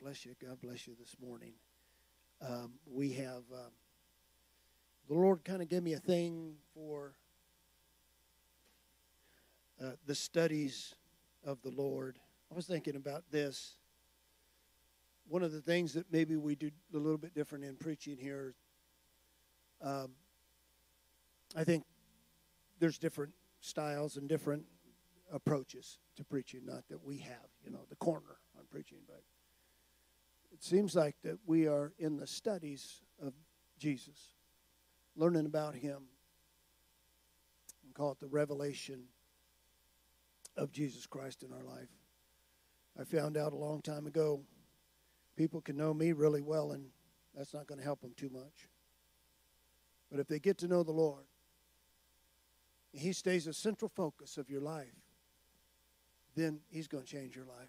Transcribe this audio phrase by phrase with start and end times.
[0.00, 0.34] bless you.
[0.40, 1.52] God bless you this morning.
[2.40, 3.72] Um, we have, um,
[5.08, 7.14] the Lord kind of gave me a thing for
[9.82, 10.94] uh, the studies
[11.44, 12.18] of the Lord.
[12.52, 13.76] I was thinking about this.
[15.28, 18.54] One of the things that maybe we do a little bit different in preaching here,
[19.82, 20.12] um,
[21.56, 21.84] I think
[22.78, 24.64] there's different styles and different
[25.32, 29.22] approaches to preaching, not that we have, you know, the corner on preaching, but
[30.56, 33.34] it seems like that we are in the studies of
[33.78, 34.30] Jesus,
[35.14, 36.04] learning about him.
[37.84, 39.02] And call it the revelation
[40.56, 41.90] of Jesus Christ in our life.
[42.98, 44.40] I found out a long time ago
[45.36, 46.86] people can know me really well, and
[47.36, 48.70] that's not going to help them too much.
[50.10, 51.26] But if they get to know the Lord,
[52.94, 54.96] and He stays a central focus of your life,
[56.34, 57.68] then He's going to change your life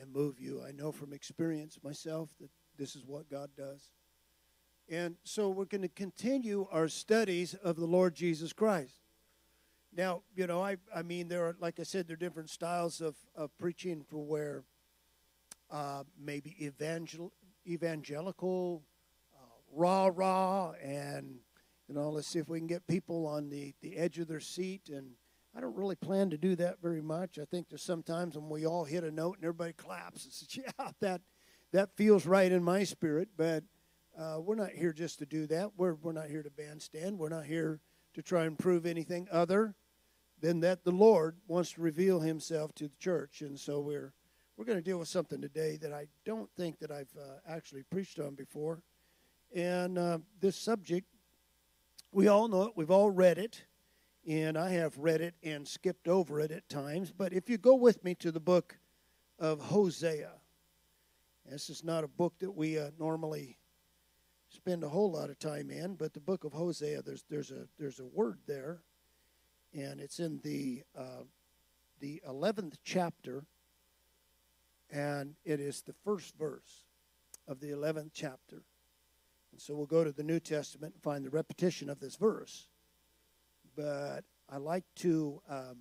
[0.00, 0.62] and move you.
[0.66, 3.90] I know from experience myself that this is what God does.
[4.88, 8.94] And so we're going to continue our studies of the Lord Jesus Christ.
[9.94, 13.00] Now, you know, I, I mean, there are, like I said, there are different styles
[13.00, 14.64] of, of preaching for where
[15.70, 17.32] uh, maybe evangel,
[17.66, 18.82] evangelical,
[19.72, 21.36] rah rah, and,
[21.88, 24.40] you know, let's see if we can get people on the, the edge of their
[24.40, 24.90] seat.
[24.92, 25.12] And
[25.56, 27.38] I don't really plan to do that very much.
[27.38, 30.56] I think there's sometimes when we all hit a note and everybody claps and says,
[30.78, 31.20] yeah, that,
[31.72, 33.64] that feels right in my spirit, but
[34.18, 35.70] uh, we're not here just to do that.
[35.76, 37.18] We're, we're not here to bandstand.
[37.18, 37.80] We're not here
[38.14, 39.74] to try and prove anything other
[40.40, 43.40] than that the Lord wants to reveal himself to the church.
[43.40, 44.12] And so we're
[44.60, 47.82] we're going to deal with something today that I don't think that I've uh, actually
[47.82, 48.82] preached on before.
[49.54, 51.06] And uh, this subject,
[52.12, 52.72] we all know it.
[52.76, 53.62] We've all read it.
[54.26, 57.10] And I have read it and skipped over it at times.
[57.10, 58.78] But if you go with me to the book
[59.38, 60.32] of Hosea,
[61.46, 63.56] this is not a book that we uh, normally
[64.48, 67.66] spend a whole lot of time in, but the book of Hosea, there's, there's, a,
[67.78, 68.82] there's a word there
[69.74, 71.22] and it's in the uh,
[72.00, 73.44] the eleventh chapter,
[74.90, 76.84] and it is the first verse
[77.46, 78.62] of the eleventh chapter.
[79.52, 82.68] And so we'll go to the New Testament and find the repetition of this verse.
[83.80, 85.78] But I like to, um,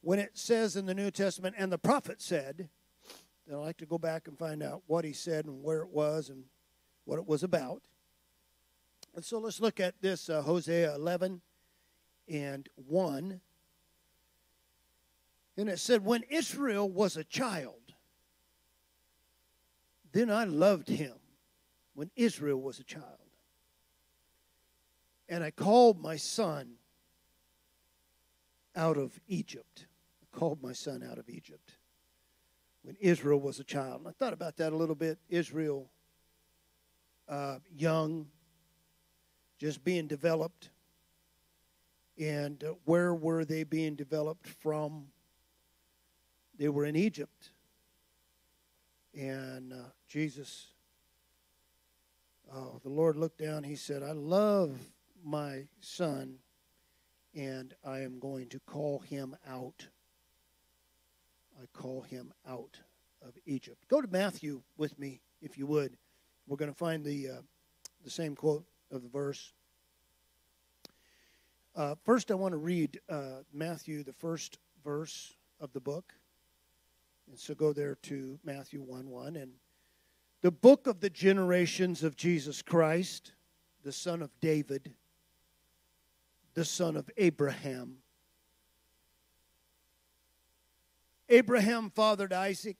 [0.00, 2.68] when it says in the New Testament, and the prophet said,
[3.46, 5.90] then I like to go back and find out what he said and where it
[5.90, 6.44] was and
[7.04, 7.82] what it was about.
[9.14, 11.40] And so let's look at this uh, Hosea 11
[12.28, 13.40] and 1.
[15.56, 17.94] And it said, When Israel was a child,
[20.12, 21.14] then I loved him
[21.94, 23.21] when Israel was a child.
[25.32, 26.74] And I called my son
[28.76, 29.86] out of Egypt.
[30.20, 31.78] I called my son out of Egypt
[32.82, 34.00] when Israel was a child.
[34.00, 35.18] And I thought about that a little bit.
[35.30, 35.88] Israel,
[37.30, 38.26] uh, young,
[39.58, 40.68] just being developed
[42.18, 45.06] and uh, where were they being developed from?
[46.58, 47.52] They were in Egypt.
[49.18, 49.76] And uh,
[50.06, 50.66] Jesus,
[52.54, 53.64] oh, the Lord looked down.
[53.64, 54.76] He said, I love
[55.24, 56.38] my son,
[57.34, 59.86] and I am going to call him out.
[61.60, 62.78] I call him out
[63.26, 63.84] of Egypt.
[63.88, 65.96] Go to Matthew with me, if you would.
[66.46, 67.42] We're going to find the, uh,
[68.04, 69.52] the same quote of the verse.
[71.74, 76.12] Uh, first, I want to read uh, Matthew, the first verse of the book.
[77.28, 79.36] And so go there to Matthew 1 1.
[79.36, 79.52] And
[80.42, 83.32] the book of the generations of Jesus Christ,
[83.84, 84.92] the son of David,
[86.54, 87.98] the son of Abraham.
[91.28, 92.76] Abraham fathered Isaac,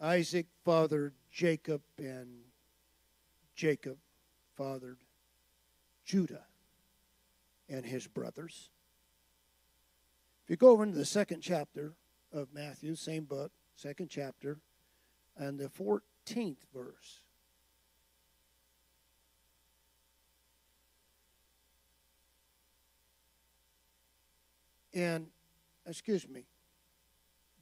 [0.00, 2.44] Isaac fathered Jacob, and
[3.54, 3.98] Jacob
[4.56, 4.98] fathered
[6.04, 6.44] Judah
[7.68, 8.70] and his brothers.
[10.44, 11.94] If you go over into the second chapter
[12.32, 14.58] of Matthew, same book, second chapter,
[15.36, 17.23] and the 14th verse.
[24.94, 25.26] And,
[25.86, 26.46] excuse me,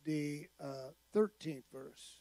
[0.05, 2.21] the uh, 13th verse.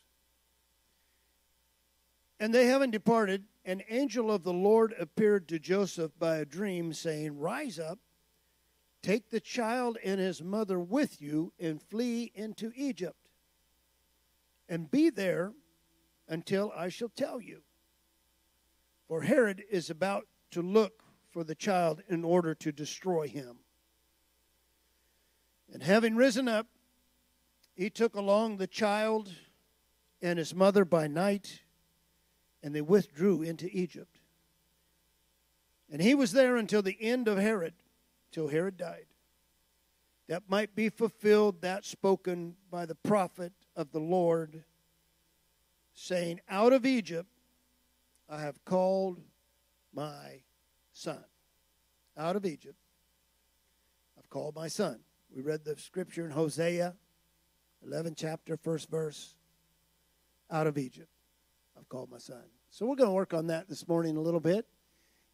[2.40, 6.94] And they having departed, an angel of the Lord appeared to Joseph by a dream,
[6.94, 8.00] saying, Rise up,
[9.04, 13.30] take the child and his mother with you, and flee into Egypt,
[14.68, 15.54] and be there
[16.28, 17.62] until I shall tell you.
[19.08, 23.60] For Herod is about to look for the child in order to destroy him.
[25.82, 26.68] And having risen up,
[27.74, 29.32] he took along the child
[30.22, 31.62] and his mother by night,
[32.62, 34.20] and they withdrew into Egypt.
[35.92, 37.74] And he was there until the end of Herod,
[38.32, 39.08] till Herod died.
[40.28, 44.64] That might be fulfilled, that spoken by the prophet of the Lord,
[45.96, 47.32] saying, Out of Egypt
[48.30, 49.20] I have called
[49.92, 50.44] my
[50.94, 51.24] son.
[52.16, 52.78] Out of Egypt
[54.16, 55.00] I've called my son.
[55.34, 56.94] We read the scripture in Hosea
[57.86, 59.36] 11 chapter, first verse.
[60.50, 61.08] Out of Egypt
[61.78, 62.44] I've called my son.
[62.70, 64.68] So we're going to work on that this morning a little bit.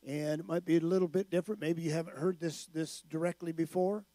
[0.08, 1.60] And it might be a little bit different.
[1.60, 4.06] Maybe you haven't heard this, this directly before.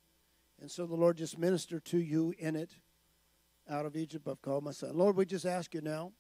[0.61, 2.71] And so the Lord just ministered to you in it.
[3.69, 4.97] Out of Egypt I've called my son.
[4.97, 6.13] Lord, we just ask you now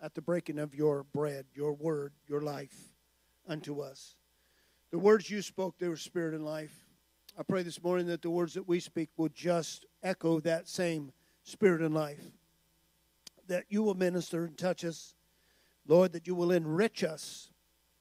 [0.00, 2.92] at the breaking of your bread, your word, your life
[3.48, 4.14] unto us.
[4.92, 6.85] The words you spoke, they were spirit and life.
[7.38, 11.12] I pray this morning that the words that we speak will just echo that same
[11.42, 12.24] spirit and life.
[13.46, 15.14] That you will minister and touch us.
[15.86, 17.50] Lord, that you will enrich us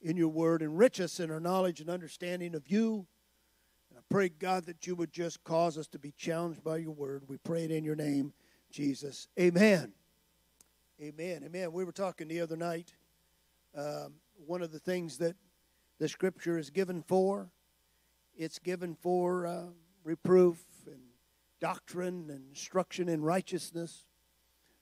[0.01, 3.07] in your word, enrich us in our knowledge and understanding of you.
[3.89, 6.91] And I pray, God, that you would just cause us to be challenged by your
[6.91, 7.23] word.
[7.27, 8.31] We pray it in your name,
[8.71, 9.27] Jesus.
[9.37, 9.91] Amen.
[11.01, 11.43] Amen.
[11.45, 11.73] Amen.
[11.73, 12.93] We were talking the other night.
[13.77, 14.13] Um,
[14.47, 15.35] one of the things that
[15.99, 17.49] the scripture is given for,
[18.37, 19.63] it's given for uh,
[20.03, 20.99] reproof and
[21.59, 24.05] doctrine and instruction in righteousness,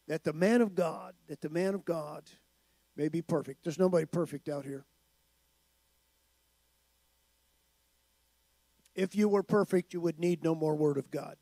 [0.07, 2.23] that the man of God, that the man of God
[2.95, 3.63] may be perfect.
[3.63, 4.85] There's nobody perfect out here.
[8.95, 11.37] If you were perfect, you would need no more Word of God.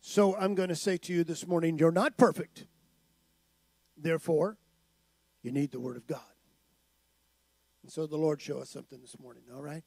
[0.00, 2.66] So I'm going to say to you this morning, you're not perfect.
[3.96, 4.56] Therefore,
[5.42, 6.37] you need the Word of God.
[7.88, 9.82] So the Lord show us something this morning, all right?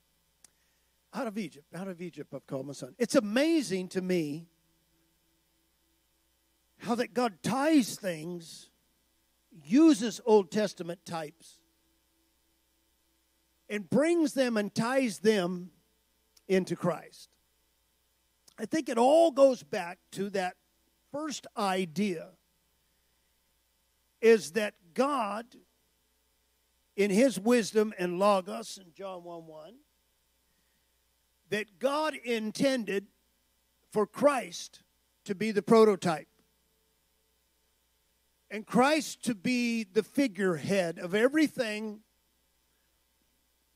[1.14, 2.96] Out of Egypt, out of Egypt, I've called my son.
[2.98, 4.48] It's amazing to me
[6.80, 8.70] how that God ties things,
[9.64, 11.60] uses Old Testament types,
[13.70, 15.70] and brings them and ties them
[16.48, 17.30] into Christ.
[18.58, 20.56] I think it all goes back to that
[21.12, 22.30] first idea
[24.22, 25.46] is that God,
[26.96, 29.74] in his wisdom and logos in John 1 1,
[31.50, 33.08] that God intended
[33.92, 34.82] for Christ
[35.26, 36.28] to be the prototype
[38.50, 42.02] and Christ to be the figurehead of everything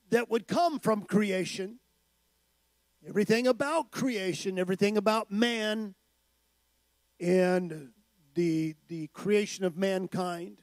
[0.09, 1.79] that would come from creation
[3.07, 5.93] everything about creation, everything about man
[7.19, 7.89] and
[8.33, 10.57] the, the creation of mankind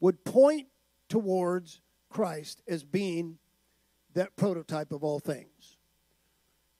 [0.00, 0.66] would point
[1.08, 3.38] towards Christ as being
[4.14, 5.76] that prototype of all things.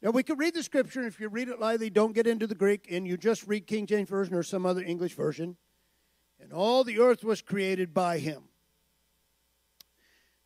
[0.03, 2.47] Now, we could read the scripture, and if you read it lightly, don't get into
[2.47, 5.57] the Greek, and you just read King James Version or some other English version.
[6.41, 8.45] And all the earth was created by him.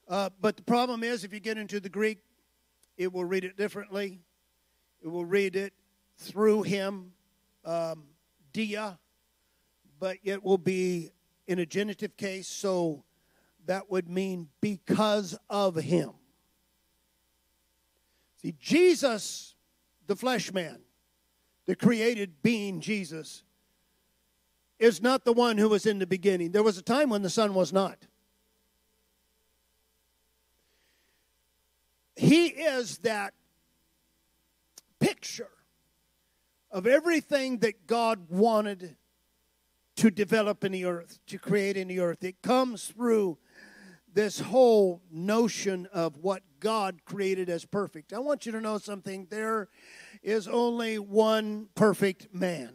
[0.09, 2.19] Uh, but the problem is, if you get into the Greek,
[2.97, 4.21] it will read it differently.
[5.03, 5.73] It will read it
[6.17, 7.13] through him,
[7.65, 8.05] um,
[8.53, 8.99] dia,
[9.99, 11.11] but it will be
[11.47, 13.05] in a genitive case, so
[13.67, 16.11] that would mean because of him.
[18.43, 19.55] See, Jesus,
[20.07, 20.81] the flesh man,
[21.67, 23.45] the created being Jesus,
[24.79, 26.53] is not the one who was in the beginning.
[26.53, 27.99] There was a time when the Son was not.
[32.17, 33.35] He is that
[34.99, 35.51] picture
[36.71, 38.97] of everything that God wanted
[39.97, 42.25] to develop in the earth, to create in the earth.
[42.25, 43.39] It comes through
[44.15, 48.13] this whole notion of what God created as perfect.
[48.13, 49.27] I want you to know something.
[49.31, 49.69] There
[50.23, 52.73] is only one perfect man.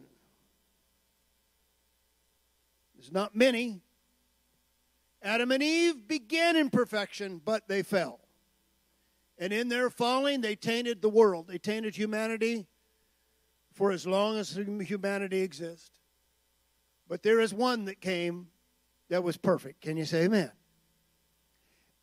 [2.96, 3.80] There's not many.
[5.22, 8.20] Adam and Eve began in perfection, but they fell.
[9.38, 11.46] And in their falling, they tainted the world.
[11.48, 12.66] They tainted humanity
[13.72, 15.90] for as long as humanity exists.
[17.08, 18.48] But there is one that came
[19.10, 19.82] that was perfect.
[19.82, 20.50] Can you say amen?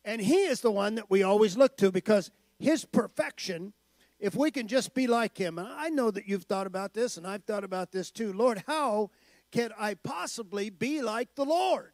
[0.04, 3.72] And he is the one that we always look to because his perfection,
[4.18, 7.16] if we can just be like him, and I know that you've thought about this
[7.16, 8.32] and I've thought about this too.
[8.32, 9.10] Lord, how
[9.50, 11.92] can I possibly be like the Lord?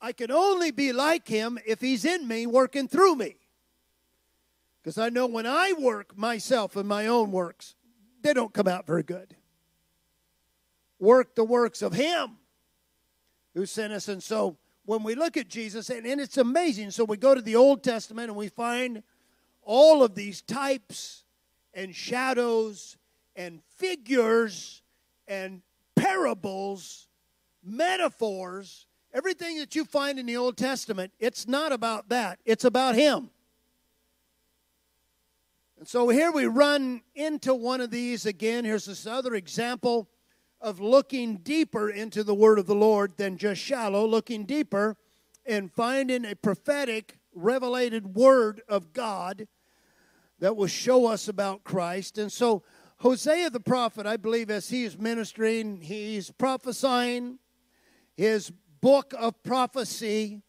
[0.00, 3.36] I can only be like him if he's in me, working through me.
[4.82, 7.76] Because I know when I work myself and my own works,
[8.22, 9.36] they don't come out very good.
[10.98, 12.38] Work the works of Him
[13.54, 14.08] who sent us.
[14.08, 16.90] And so when we look at Jesus, and, and it's amazing.
[16.90, 19.02] So we go to the Old Testament and we find
[19.62, 21.24] all of these types
[21.74, 22.96] and shadows
[23.36, 24.82] and figures
[25.28, 25.62] and
[25.94, 27.08] parables,
[27.62, 32.38] metaphors, everything that you find in the Old Testament, it's not about that.
[32.44, 33.30] It's about Him.
[35.78, 38.64] And so here we run into one of these again.
[38.64, 40.08] Here's this other example
[40.62, 44.96] of looking deeper into the Word of the Lord than just shallow, looking deeper
[45.44, 49.48] and finding a prophetic, revelated Word of God
[50.38, 52.16] that will show us about Christ.
[52.16, 52.62] And so,
[52.98, 57.40] Hosea the prophet, I believe, as he is ministering, he's prophesying
[58.16, 60.42] his book of prophecy,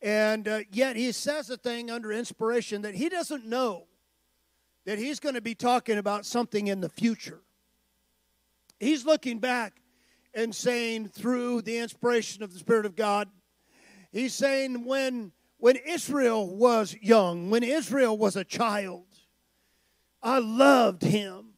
[0.00, 3.86] and uh, yet he says a thing under inspiration that he doesn't know
[4.84, 7.40] that he's going to be talking about something in the future.
[8.80, 9.80] He's looking back
[10.34, 13.28] and saying, through the inspiration of the Spirit of God,
[14.12, 19.06] he's saying, when, when Israel was young, when Israel was a child,
[20.22, 21.54] I loved him.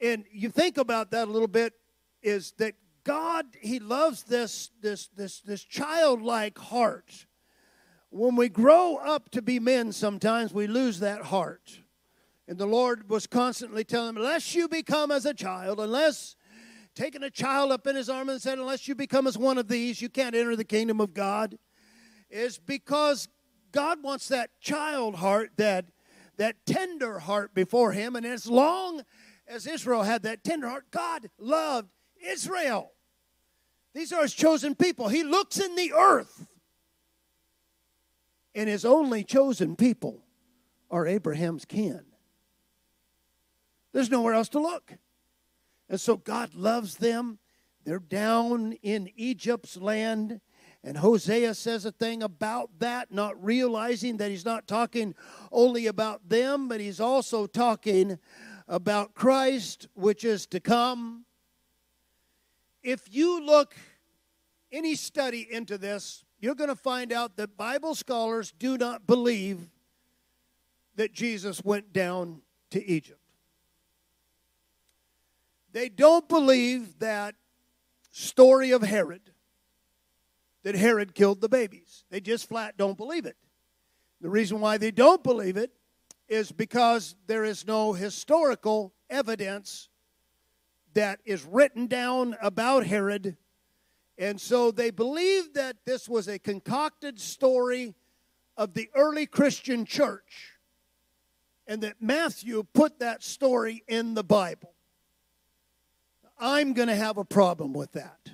[0.00, 1.74] And you think about that a little bit,
[2.22, 2.74] is that
[3.04, 7.26] God, He loves this, this, this, this childlike heart.
[8.10, 11.80] When we grow up to be men, sometimes we lose that heart.
[12.52, 16.36] And the Lord was constantly telling him, unless you become as a child, unless
[16.94, 19.68] taking a child up in his arm and said, unless you become as one of
[19.68, 21.56] these, you can't enter the kingdom of God,
[22.28, 23.26] is because
[23.72, 25.86] God wants that child heart, that,
[26.36, 28.16] that tender heart before him.
[28.16, 29.00] And as long
[29.48, 31.88] as Israel had that tender heart, God loved
[32.22, 32.92] Israel.
[33.94, 35.08] These are his chosen people.
[35.08, 36.46] He looks in the earth,
[38.54, 40.22] and his only chosen people
[40.90, 42.04] are Abraham's kin.
[43.92, 44.94] There's nowhere else to look.
[45.88, 47.38] And so God loves them.
[47.84, 50.40] They're down in Egypt's land.
[50.84, 55.14] And Hosea says a thing about that, not realizing that he's not talking
[55.52, 58.18] only about them, but he's also talking
[58.66, 61.24] about Christ, which is to come.
[62.82, 63.76] If you look
[64.72, 69.68] any study into this, you're going to find out that Bible scholars do not believe
[70.96, 73.21] that Jesus went down to Egypt.
[75.72, 77.34] They don't believe that
[78.10, 79.32] story of Herod,
[80.62, 82.04] that Herod killed the babies.
[82.10, 83.36] They just flat don't believe it.
[84.20, 85.72] The reason why they don't believe it
[86.28, 89.88] is because there is no historical evidence
[90.94, 93.36] that is written down about Herod.
[94.18, 97.94] And so they believe that this was a concocted story
[98.56, 100.52] of the early Christian church
[101.66, 104.71] and that Matthew put that story in the Bible.
[106.38, 108.30] I'm going to have a problem with that.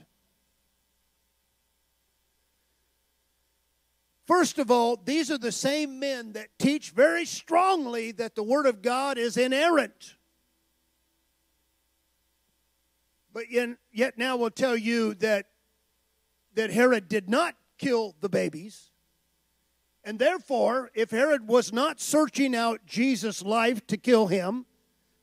[4.27, 8.67] First of all, these are the same men that teach very strongly that the Word
[8.67, 10.17] of God is inerrant.
[13.33, 15.47] But yet, now we'll tell you that,
[16.55, 18.91] that Herod did not kill the babies.
[20.05, 24.67] And therefore, if Herod was not searching out Jesus' life to kill him,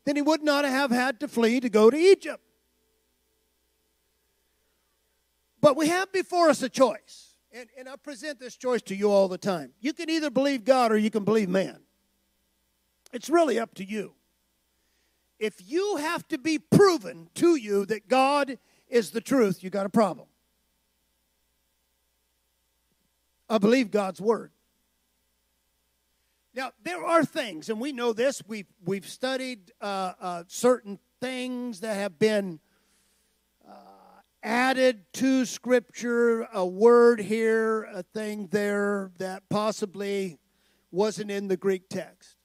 [0.05, 2.44] then he would not have had to flee to go to Egypt.
[5.65, 7.33] But we have before us a choice.
[7.51, 9.71] And, and I present this choice to you all the time.
[9.79, 11.79] You can either believe God or you can believe man.
[13.11, 14.13] It's really up to you.
[15.39, 19.87] If you have to be proven to you that God is the truth, you got
[19.87, 20.27] a problem.
[23.49, 24.51] I believe God's word.
[26.53, 31.79] Now, there are things, and we know this, we've, we've studied uh, uh, certain things
[31.79, 32.59] that have been
[34.45, 40.37] added to Scripture a word here, a thing there that possibly
[40.91, 42.37] wasn't in the Greek text.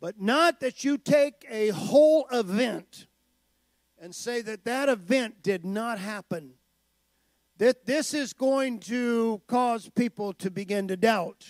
[0.00, 3.06] But not that you take a whole event
[3.98, 6.54] and say that that event did not happen.
[7.58, 11.46] That this is going to cause people to begin to doubt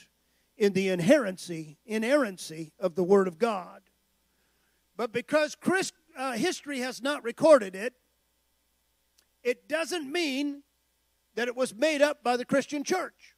[0.59, 3.81] in the inherency, inerrancy of the Word of God.
[4.97, 7.95] But because Chris, uh, history has not recorded it,
[9.47, 10.65] it doesn't mean
[11.37, 13.37] that it was made up by the Christian church.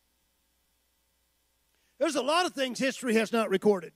[1.98, 3.92] There's a lot of things history has not recorded.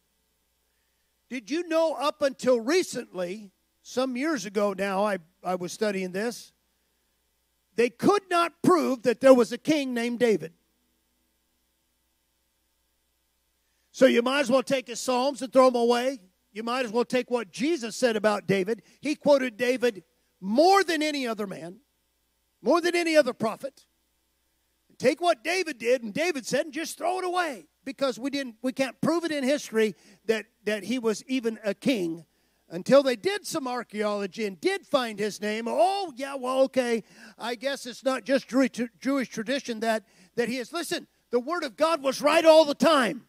[1.31, 3.51] Did you know up until recently,
[3.81, 6.53] some years ago now, I, I was studying this,
[7.77, 10.53] they could not prove that there was a king named David.
[13.91, 16.19] So you might as well take his Psalms and throw them away.
[16.53, 18.83] You might as well take what Jesus said about David.
[19.01, 20.05] He quoted David
[20.43, 21.79] more than any other man
[22.63, 23.85] more than any other prophet.
[24.99, 28.57] Take what David did and David said and just throw it away because we didn't
[28.63, 32.25] we can't prove it in history that that he was even a king
[32.73, 35.67] until they did some archaeology and did find his name.
[35.69, 37.05] Oh, yeah, well, okay.
[37.39, 40.05] I guess it's not just Jewish tradition that,
[40.37, 40.73] that he is.
[40.73, 43.27] Listen, the Word of God was right all the time.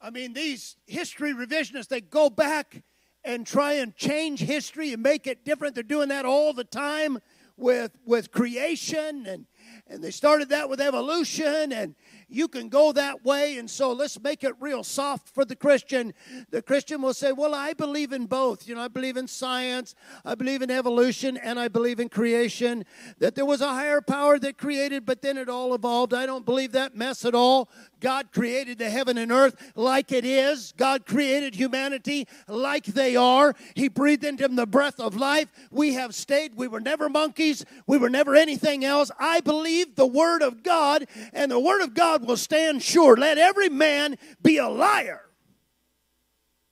[0.00, 2.82] I mean, these history revisionists, they go back
[3.24, 5.74] and try and change history and make it different.
[5.74, 7.18] They're doing that all the time
[7.56, 9.46] with, with creation and
[9.86, 11.94] and they started that with evolution and
[12.28, 16.12] you can go that way and so let's make it real soft for the christian
[16.50, 19.94] the christian will say well i believe in both you know i believe in science
[20.24, 22.84] i believe in evolution and i believe in creation
[23.18, 26.44] that there was a higher power that created but then it all evolved i don't
[26.44, 27.68] believe that mess at all
[28.04, 30.74] God created the heaven and earth like it is.
[30.76, 33.54] God created humanity like they are.
[33.74, 35.48] He breathed into them the breath of life.
[35.70, 36.54] We have stayed.
[36.54, 37.64] We were never monkeys.
[37.86, 39.10] We were never anything else.
[39.18, 43.16] I believe the Word of God, and the Word of God will stand sure.
[43.16, 45.22] Let every man be a liar.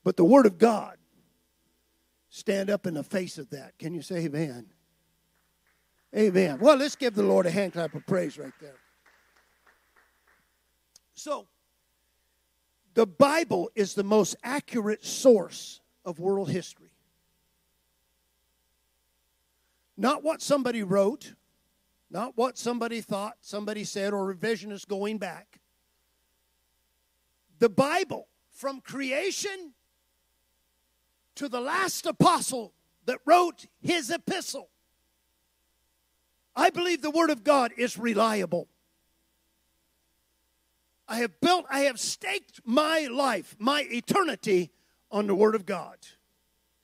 [0.05, 0.97] But the Word of God
[2.29, 3.79] stand up in the face of that.
[3.79, 4.67] Can you say amen?
[6.17, 6.59] Amen.
[6.61, 8.77] Well, let's give the Lord a hand clap of praise right there.
[11.15, 11.47] So,
[12.95, 16.91] the Bible is the most accurate source of world history.
[19.97, 21.35] Not what somebody wrote,
[22.13, 25.61] not what somebody thought, somebody said, or revisionist going back.
[27.59, 29.73] The Bible, from creation
[31.37, 32.75] to the last apostle
[33.07, 34.69] that wrote his epistle,
[36.55, 38.69] I believe the Word of God is reliable.
[41.09, 44.71] I have built, I have staked my life, my eternity
[45.11, 45.97] on the Word of God.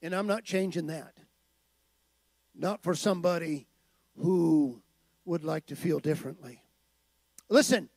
[0.01, 1.19] And I'm not changing that.
[2.55, 3.67] Not for somebody
[4.17, 4.83] who
[5.29, 6.63] would like to feel differently.
[7.49, 7.89] Listen,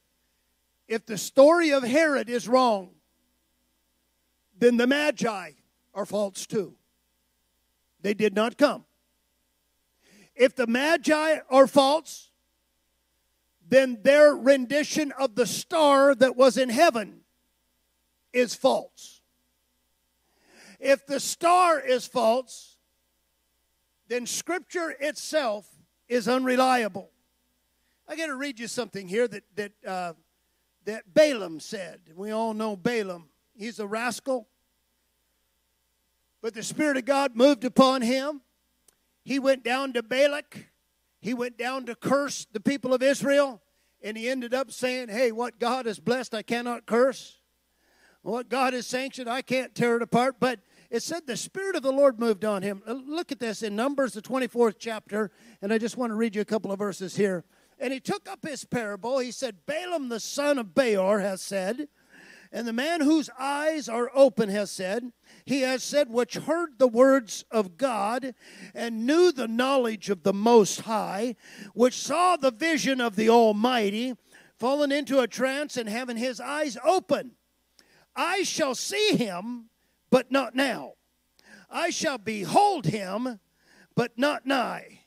[0.88, 2.92] if the story of Herod is wrong,
[4.60, 5.52] then the Magi
[5.94, 6.76] are false too.
[8.02, 8.86] They did not come.
[10.36, 12.32] If the Magi are false,
[13.68, 17.22] then their rendition of the star that was in heaven
[18.34, 19.22] is false.
[20.80, 22.78] If the star is false,
[24.08, 25.68] then Scripture itself
[26.10, 27.12] is unreliable.
[28.12, 30.14] I got to read you something here that that uh,
[30.86, 32.02] that Balaam said.
[32.14, 33.30] We all know Balaam.
[33.56, 34.48] He's a rascal,
[36.42, 38.42] but the Spirit of God moved upon him.
[39.24, 40.72] He went down to Balak
[41.22, 43.62] he went down to curse the people of Israel,
[44.02, 47.38] and he ended up saying, Hey, what God has blessed, I cannot curse.
[48.24, 50.36] What God has sanctioned, I can't tear it apart.
[50.40, 52.82] But it said the Spirit of the Lord moved on him.
[52.86, 56.42] Look at this in Numbers, the 24th chapter, and I just want to read you
[56.42, 57.46] a couple of verses here.
[57.82, 59.18] And he took up his parable.
[59.18, 61.88] He said, Balaam the son of Beor has said,
[62.54, 65.12] and the man whose eyes are open has said,
[65.46, 68.36] He has said, which heard the words of God
[68.76, 71.38] and knew the knowledge of the Most High,
[71.74, 74.16] which saw the vision of the Almighty,
[74.60, 77.32] fallen into a trance and having his eyes open.
[78.16, 79.70] I shall see him,
[80.10, 80.94] but not now.
[81.70, 83.40] I shall behold him,
[83.96, 85.01] but not nigh.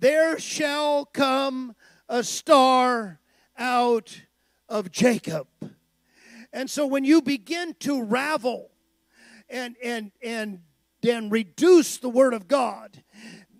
[0.00, 1.76] There shall come
[2.08, 3.20] a star
[3.56, 4.22] out
[4.68, 5.46] of Jacob
[6.52, 8.70] and so when you begin to ravel
[9.48, 10.60] and and and
[11.02, 13.02] then reduce the word of God,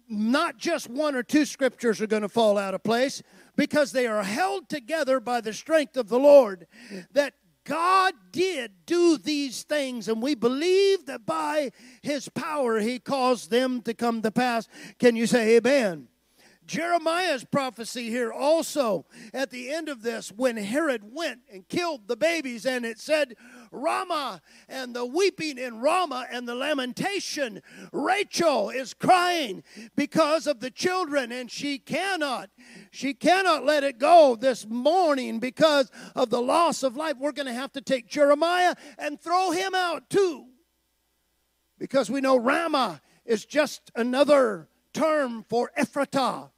[0.09, 3.23] not just one or two scriptures are going to fall out of place
[3.57, 6.67] because they are held together by the strength of the Lord.
[7.13, 11.71] That God did do these things, and we believe that by
[12.03, 14.69] His power He caused them to come to pass.
[14.99, 16.10] Can you say amen?
[16.71, 19.05] Jeremiah's prophecy here also
[19.35, 23.35] at the end of this when Herod went and killed the babies, and it said,
[23.73, 27.61] Ramah and the weeping in Ramah and the lamentation.
[27.93, 29.65] Rachel is crying
[29.97, 32.51] because of the children, and she cannot,
[32.93, 37.17] she cannot let it go this morning because of the loss of life.
[37.19, 40.47] We're going to have to take Jeremiah and throw him out too.
[41.81, 46.51] Because we know Ramah is just another term for Ephratah.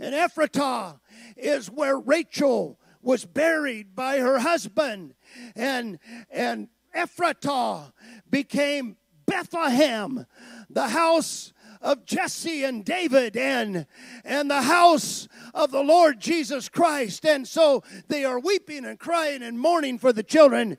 [0.00, 0.98] And Ephratah
[1.36, 5.14] is where Rachel was buried by her husband.
[5.54, 5.98] And,
[6.30, 7.92] and Ephratah
[8.28, 10.26] became Bethlehem,
[10.68, 13.86] the house of Jesse and David and,
[14.24, 17.24] and the house of the Lord Jesus Christ.
[17.24, 20.76] And so they are weeping and crying and mourning for the children,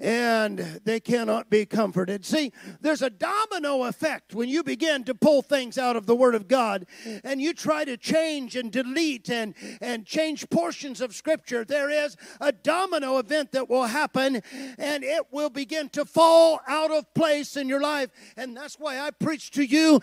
[0.00, 2.24] and they cannot be comforted.
[2.24, 6.34] See, there's a domino effect when you begin to pull things out of the Word
[6.34, 6.86] of God
[7.22, 11.64] and you try to change and delete and, and change portions of Scripture.
[11.64, 14.42] There is a domino event that will happen,
[14.78, 18.10] and it will begin to fall out of place in your life.
[18.36, 20.00] And that's why I preach to you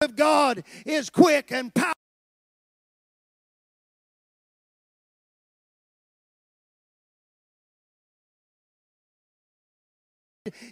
[0.00, 1.92] of God is quick and powerful.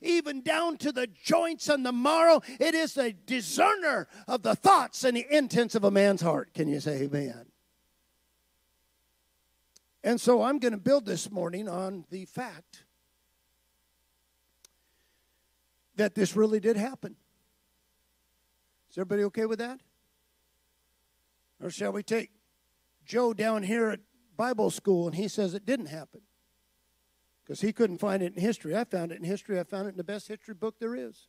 [0.03, 2.41] even down to the joints and the marrow.
[2.61, 6.55] It is a discerner of the thoughts and the intents of a man's heart.
[6.55, 7.47] Can you say amen?
[10.05, 12.85] And so I'm going to build this morning on the fact
[15.97, 17.17] that this really did happen.
[18.95, 19.81] Is everybody okay with that?
[21.61, 22.31] Or shall we take
[23.05, 23.99] Joe down here at
[24.37, 26.21] Bible school and he says it didn't happen?
[27.43, 28.77] Because he couldn't find it in history.
[28.77, 29.59] I found it in history.
[29.59, 31.27] I found it in the best history book there is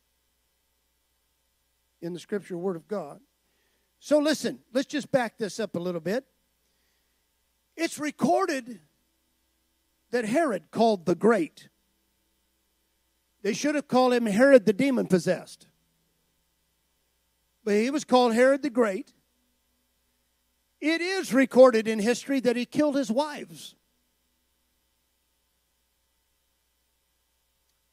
[2.00, 3.18] in the scripture word of God.
[3.98, 6.24] So listen, let's just back this up a little bit.
[7.76, 8.78] It's recorded
[10.12, 11.68] that Herod called the Great.
[13.42, 15.66] They should have called him Herod the demon possessed.
[17.66, 19.12] But he was called Herod the Great.
[20.80, 23.74] It is recorded in history that he killed his wives.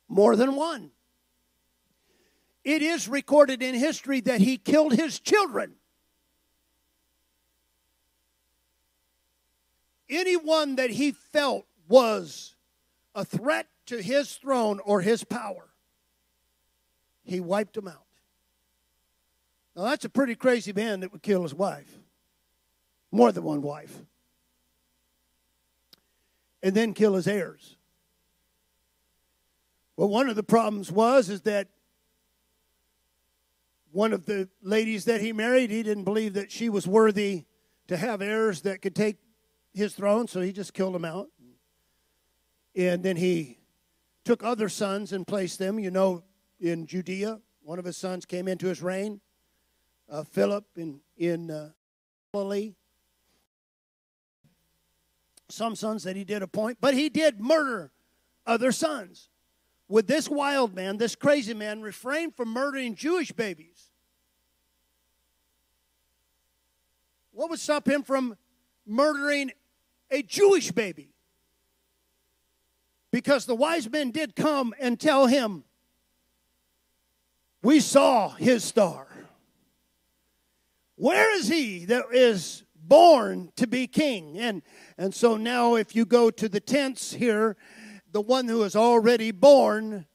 [0.07, 0.91] More than one.
[2.63, 5.73] It is recorded in history that he killed his children.
[10.07, 12.55] Anyone that he felt was
[13.15, 15.69] a threat to his throne or his power,
[17.23, 18.05] he wiped them out.
[19.75, 21.97] Now, that's a pretty crazy man that would kill his wife,
[23.11, 23.95] more than one wife,
[26.61, 27.75] and then kill his heirs.
[29.97, 31.69] Well, one of the problems was is that
[33.91, 37.45] one of the ladies that he married, he didn't believe that she was worthy
[37.87, 39.17] to have heirs that could take
[39.73, 41.29] his throne, so he just killed them out.
[42.75, 43.59] And then he
[44.23, 45.79] took other sons and placed them.
[45.79, 46.23] You know,
[46.59, 49.21] in Judea, one of his sons came into his reign
[50.09, 51.69] uh, Philip in, in uh,
[52.33, 52.73] Galilee.
[55.49, 57.91] Some sons that he did appoint, but he did murder
[58.45, 59.29] other sons.
[59.87, 63.91] Would this wild man, this crazy man, refrain from murdering Jewish babies?
[67.31, 68.37] What would stop him from
[68.85, 69.51] murdering
[70.09, 71.09] a Jewish baby?
[73.11, 75.63] Because the wise men did come and tell him,
[77.61, 79.12] We saw his star.
[80.95, 84.37] Where is he that is born to be king?
[84.37, 84.61] And,
[84.97, 87.57] and so now, if you go to the tents here,
[88.11, 90.05] the one who is already born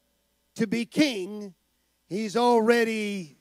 [0.55, 1.53] to be king,
[2.07, 3.35] he's already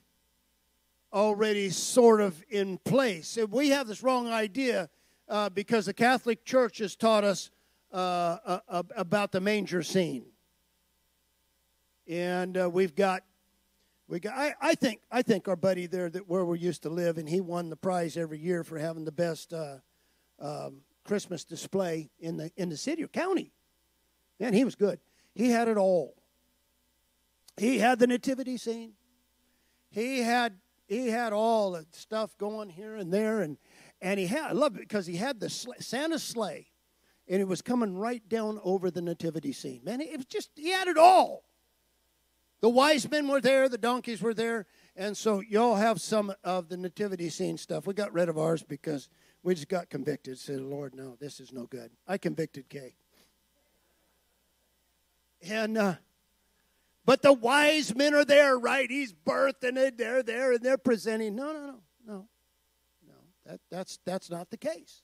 [1.12, 3.38] already sort of in place.
[3.50, 4.90] We have this wrong idea
[5.28, 7.50] uh, because the Catholic Church has taught us
[7.92, 10.26] uh, uh, about the manger scene.
[12.06, 13.22] And uh, we've got
[14.08, 16.88] we got, I, I think I think our buddy there that where we used to
[16.88, 19.76] live, and he won the prize every year for having the best uh,
[20.40, 23.52] um, Christmas display in the in the city or county.
[24.40, 24.98] Man, he was good.
[25.34, 26.14] He had it all.
[27.58, 28.92] He had the nativity scene.
[29.90, 33.58] He had he had all the stuff going here and there, and
[34.00, 36.68] and he had I love it because he had the Santa sleigh,
[37.28, 39.82] and it was coming right down over the nativity scene.
[39.84, 41.44] Man, it was just he had it all.
[42.60, 44.66] The wise men were there, the donkeys were there,
[44.96, 47.86] and so y'all have some of the nativity scene stuff.
[47.86, 49.08] We got rid of ours because
[49.44, 50.38] we just got convicted.
[50.38, 51.92] Said, Lord, no, this is no good.
[52.06, 52.94] I convicted Kay.
[55.48, 55.94] And uh,
[57.04, 58.90] but the wise men are there, right?
[58.90, 59.96] He's birthing it.
[59.96, 61.36] They're there and they're presenting.
[61.36, 61.74] No, no, no,
[62.06, 62.28] no,
[63.06, 63.14] no.
[63.46, 65.02] That that's that's not the case.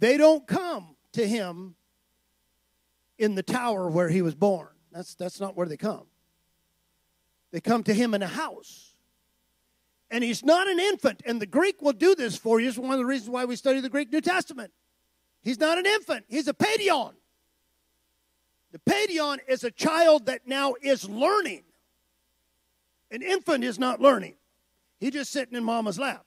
[0.00, 1.76] They don't come to him
[3.18, 4.68] in the tower where he was born.
[4.92, 6.06] That's, that's not where they come.
[7.52, 8.94] They come to him in a house.
[10.10, 11.22] And he's not an infant.
[11.26, 12.68] And the Greek will do this for you.
[12.68, 14.72] It's one of the reasons why we study the Greek New Testament.
[15.42, 17.12] He's not an infant, he's a paidion.
[18.70, 21.62] The paidion is a child that now is learning.
[23.10, 24.34] An infant is not learning.
[25.00, 26.26] He's just sitting in mama's lap.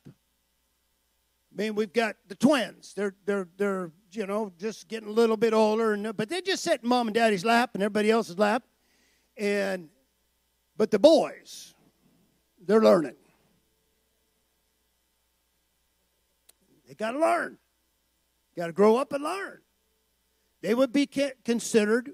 [1.51, 2.93] I mean, we've got the twins.
[2.93, 6.63] They're they're they're you know, just getting a little bit older, and but they just
[6.63, 8.63] sit in mom and daddy's lap and everybody else's lap,
[9.37, 9.89] and
[10.77, 11.73] but the boys,
[12.65, 13.15] they're learning.
[16.87, 17.57] They got to learn.
[18.57, 19.59] Got to grow up and learn.
[20.61, 22.11] They would be considered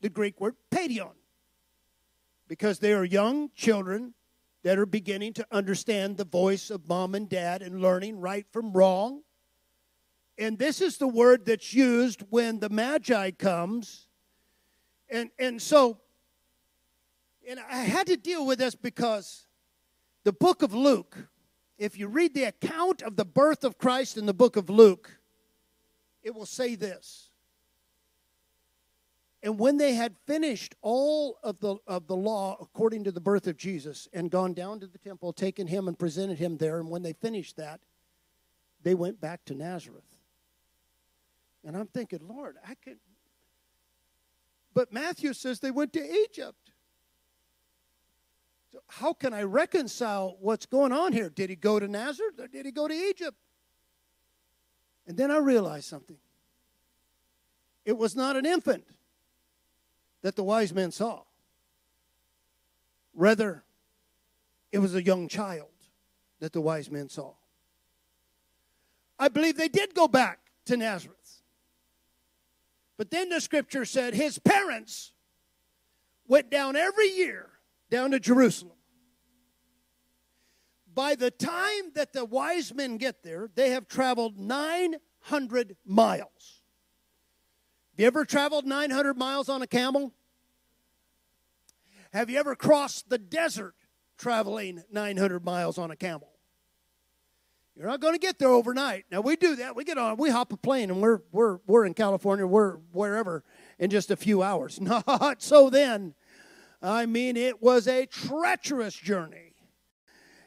[0.00, 1.12] the Greek word paidion
[2.46, 4.14] because they are young children
[4.62, 8.72] that are beginning to understand the voice of mom and dad and learning right from
[8.72, 9.22] wrong.
[10.36, 14.06] And this is the word that's used when the Magi comes.
[15.08, 15.98] And, and so,
[17.48, 19.46] and I had to deal with this because
[20.24, 21.16] the book of Luke,
[21.78, 25.18] if you read the account of the birth of Christ in the book of Luke,
[26.22, 27.29] it will say this.
[29.42, 33.46] And when they had finished all of the, of the law according to the birth
[33.46, 36.90] of Jesus and gone down to the temple, taken him and presented him there, and
[36.90, 37.80] when they finished that,
[38.82, 40.04] they went back to Nazareth.
[41.64, 42.98] And I'm thinking, Lord, I could.
[44.74, 46.72] But Matthew says they went to Egypt.
[48.72, 51.30] So how can I reconcile what's going on here?
[51.30, 53.36] Did he go to Nazareth or did he go to Egypt?
[55.06, 56.18] And then I realized something.
[57.84, 58.84] It was not an infant
[60.22, 61.22] that the wise men saw.
[63.14, 63.64] Rather,
[64.72, 65.68] it was a young child
[66.40, 67.32] that the wise men saw.
[69.18, 71.42] I believe they did go back to Nazareth.
[72.96, 75.12] But then the scripture said his parents
[76.26, 77.50] went down every year
[77.90, 78.76] down to Jerusalem.
[80.92, 86.59] By the time that the wise men get there, they have traveled 900 miles.
[88.00, 90.14] You ever traveled 900 miles on a camel?
[92.14, 93.74] Have you ever crossed the desert
[94.16, 96.30] traveling 900 miles on a camel?
[97.76, 99.04] You're not going to get there overnight.
[99.12, 99.76] Now we do that.
[99.76, 103.44] We get on, we hop a plane, and we're we're we're in California, we're wherever
[103.78, 104.80] in just a few hours.
[104.80, 106.14] Not so then.
[106.80, 109.52] I mean, it was a treacherous journey.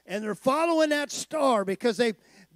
[0.08, 2.14] And they're following that star because they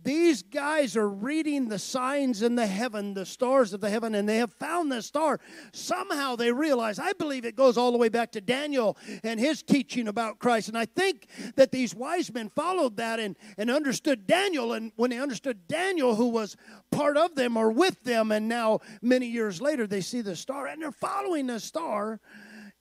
[0.08, 4.28] these guys are reading the signs in the heaven, the stars of the heaven, and
[4.28, 5.38] they have found this star.
[5.74, 9.62] Somehow they realize, I believe it goes all the way back to Daniel and his
[9.62, 10.70] teaching about Christ.
[10.70, 14.72] And I think that these wise men followed that and, and understood Daniel.
[14.72, 16.56] And when they understood Daniel, who was
[16.89, 20.67] part of them or with them, and now many years later they see the star
[20.67, 22.22] and they're following the star.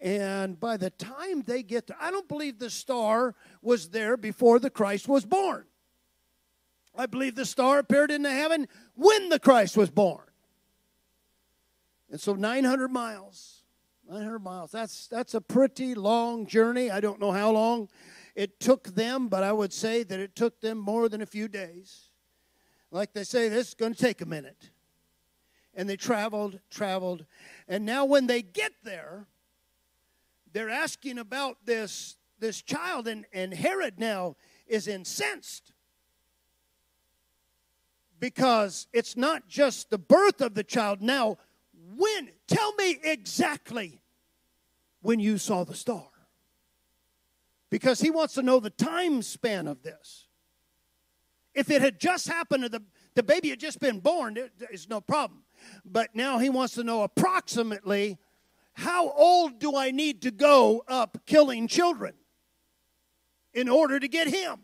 [0.00, 4.60] And by the time they get there, I don't believe the star was there before
[4.60, 5.64] the Christ was born.
[6.96, 10.24] I believe the star appeared in the heaven when the Christ was born.
[12.10, 13.62] And so 900 miles.
[14.08, 14.70] 900 miles.
[14.70, 16.90] That's that's a pretty long journey.
[16.90, 17.88] I don't know how long
[18.34, 21.48] it took them, but I would say that it took them more than a few
[21.48, 22.10] days.
[22.90, 24.70] Like they say, this is going to take a minute.
[25.74, 27.26] And they traveled, traveled,
[27.68, 29.26] and now when they get there,
[30.52, 35.72] they're asking about this this child, and, and Herod now is incensed
[38.18, 41.02] because it's not just the birth of the child.
[41.02, 41.38] Now,
[41.96, 42.30] when?
[42.46, 44.00] Tell me exactly
[45.02, 46.08] when you saw the star.
[47.70, 50.26] Because he wants to know the time span of this.
[51.54, 52.82] If it had just happened to the,
[53.14, 54.36] the baby had just been born,
[54.70, 55.42] it's no problem.
[55.84, 58.18] But now he wants to know approximately
[58.74, 62.12] how old do I need to go up killing children
[63.54, 64.60] in order to get him?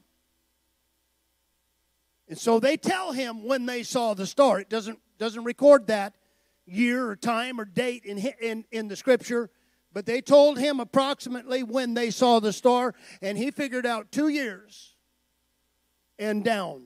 [2.32, 4.58] And so they tell him when they saw the star.
[4.58, 6.14] It doesn't, doesn't record that
[6.64, 9.50] year or time or date in, in, in the scripture,
[9.92, 14.28] but they told him approximately when they saw the star, and he figured out two
[14.28, 14.94] years
[16.18, 16.84] and down.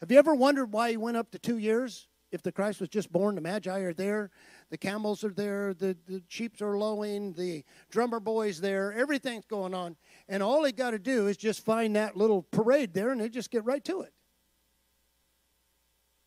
[0.00, 2.08] Have you ever wondered why he went up to two years?
[2.32, 4.32] If the Christ was just born, the Magi are there,
[4.70, 9.74] the camels are there, the, the sheep are lowing, the drummer boy's there, everything's going
[9.74, 9.94] on.
[10.28, 13.28] And all they got to do is just find that little parade there and they
[13.28, 14.12] just get right to it.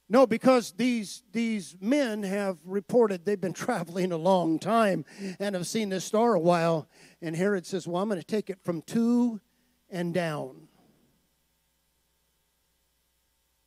[0.09, 5.05] No, because these these men have reported they've been traveling a long time
[5.39, 6.89] and have seen this star a while.
[7.21, 9.39] And Herod says, Well, I'm going to take it from two
[9.89, 10.67] and down.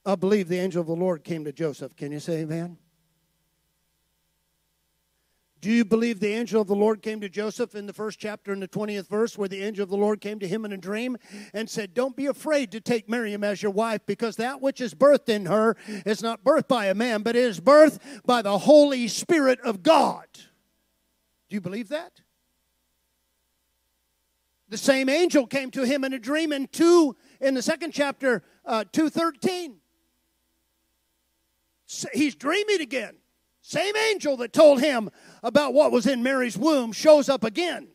[0.05, 1.97] I believe the angel of the Lord came to Joseph.
[1.97, 2.77] Can you say amen?
[5.65, 8.53] Do you believe the angel of the Lord came to Joseph in the first chapter
[8.53, 10.77] in the 20th verse, where the angel of the Lord came to him in a
[10.77, 11.17] dream
[11.55, 14.93] and said, Don't be afraid to take Miriam as your wife, because that which is
[14.93, 15.75] birthed in her
[16.05, 20.27] is not birthed by a man, but is birthed by the Holy Spirit of God.
[20.35, 22.21] Do you believe that?
[24.69, 28.45] The same angel came to him in a dream in two in the second chapter,
[28.67, 29.77] uh, 213.
[32.13, 33.17] He's dreaming again.
[33.67, 35.09] Same angel that told him
[35.45, 37.87] about what was in Mary's womb shows up again.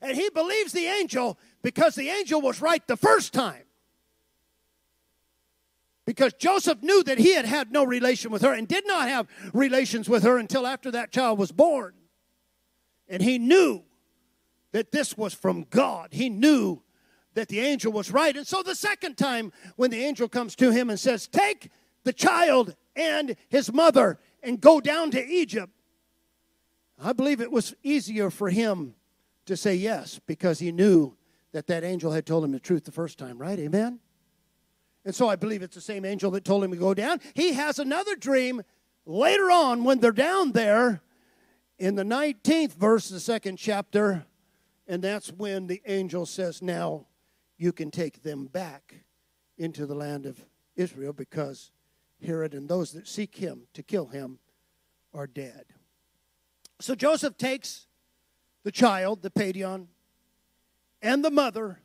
[0.00, 3.64] And he believes the angel because the angel was right the first time.
[6.06, 9.26] Because Joseph knew that he had had no relation with her and did not have
[9.52, 11.94] relations with her until after that child was born.
[13.08, 13.82] And he knew
[14.72, 16.10] that this was from God.
[16.12, 16.82] He knew
[17.32, 18.36] that the angel was right.
[18.36, 21.70] And so the second time, when the angel comes to him and says, Take
[22.04, 25.72] the child and his mother and go down to Egypt,
[27.02, 28.94] I believe it was easier for him
[29.46, 31.16] to say yes because he knew
[31.52, 33.58] that that angel had told him the truth the first time, right?
[33.58, 34.00] Amen?
[35.04, 37.20] And so I believe it's the same angel that told him to go down.
[37.34, 38.62] He has another dream
[39.06, 41.02] later on when they're down there
[41.78, 44.24] in the 19th verse of the second chapter.
[44.86, 47.06] And that's when the angel says, Now
[47.58, 49.04] you can take them back
[49.58, 50.44] into the land of
[50.76, 51.70] Israel because
[52.24, 54.38] Herod and those that seek him to kill him
[55.12, 55.66] are dead.
[56.80, 57.86] So Joseph takes
[58.64, 59.86] the child, the paidion,
[61.00, 61.80] and the mother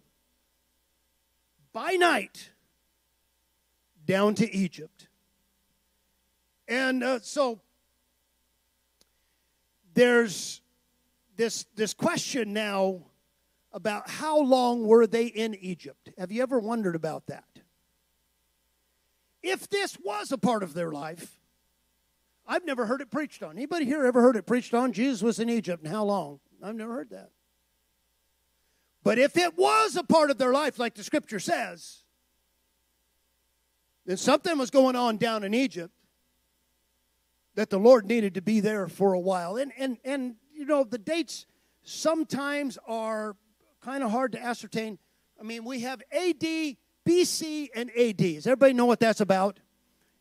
[1.73, 2.49] by night
[4.06, 5.08] down to Egypt.
[6.67, 7.62] And uh, so
[9.93, 10.62] there's
[11.36, 13.02] this, this question now
[13.71, 16.10] about how long were they in Egypt.
[16.17, 17.43] Have you ever wondered about that?
[19.41, 21.39] If this was a part of their life,
[22.47, 23.52] I've never heard it preached on.
[23.52, 24.91] Anybody here ever heard it preached on?
[24.91, 26.39] Jesus was in Egypt and how long?
[26.63, 27.30] I've never heard that.
[29.04, 32.04] But if it was a part of their life, like the scripture says,
[34.06, 35.93] then something was going on down in Egypt
[37.56, 39.58] that the Lord needed to be there for a while.
[39.58, 41.45] And and and you know, the dates
[41.84, 43.36] sometimes are
[43.82, 44.97] kind of hard to ascertain.
[45.39, 46.43] I mean, we have AD,
[47.09, 48.17] BC, and AD.
[48.17, 49.59] Does everybody know what that's about?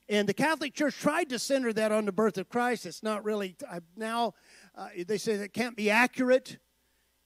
[0.08, 2.86] And the Catholic Church tried to center that on the birth of Christ.
[2.86, 3.56] It's not really
[3.94, 4.32] now.
[4.74, 6.56] Uh, they say that can't be accurate.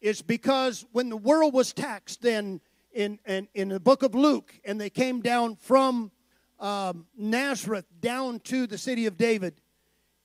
[0.01, 2.61] It's because when the world was taxed, then
[2.92, 6.11] in, in, in the book of Luke, and they came down from
[6.59, 9.61] um, Nazareth down to the city of David,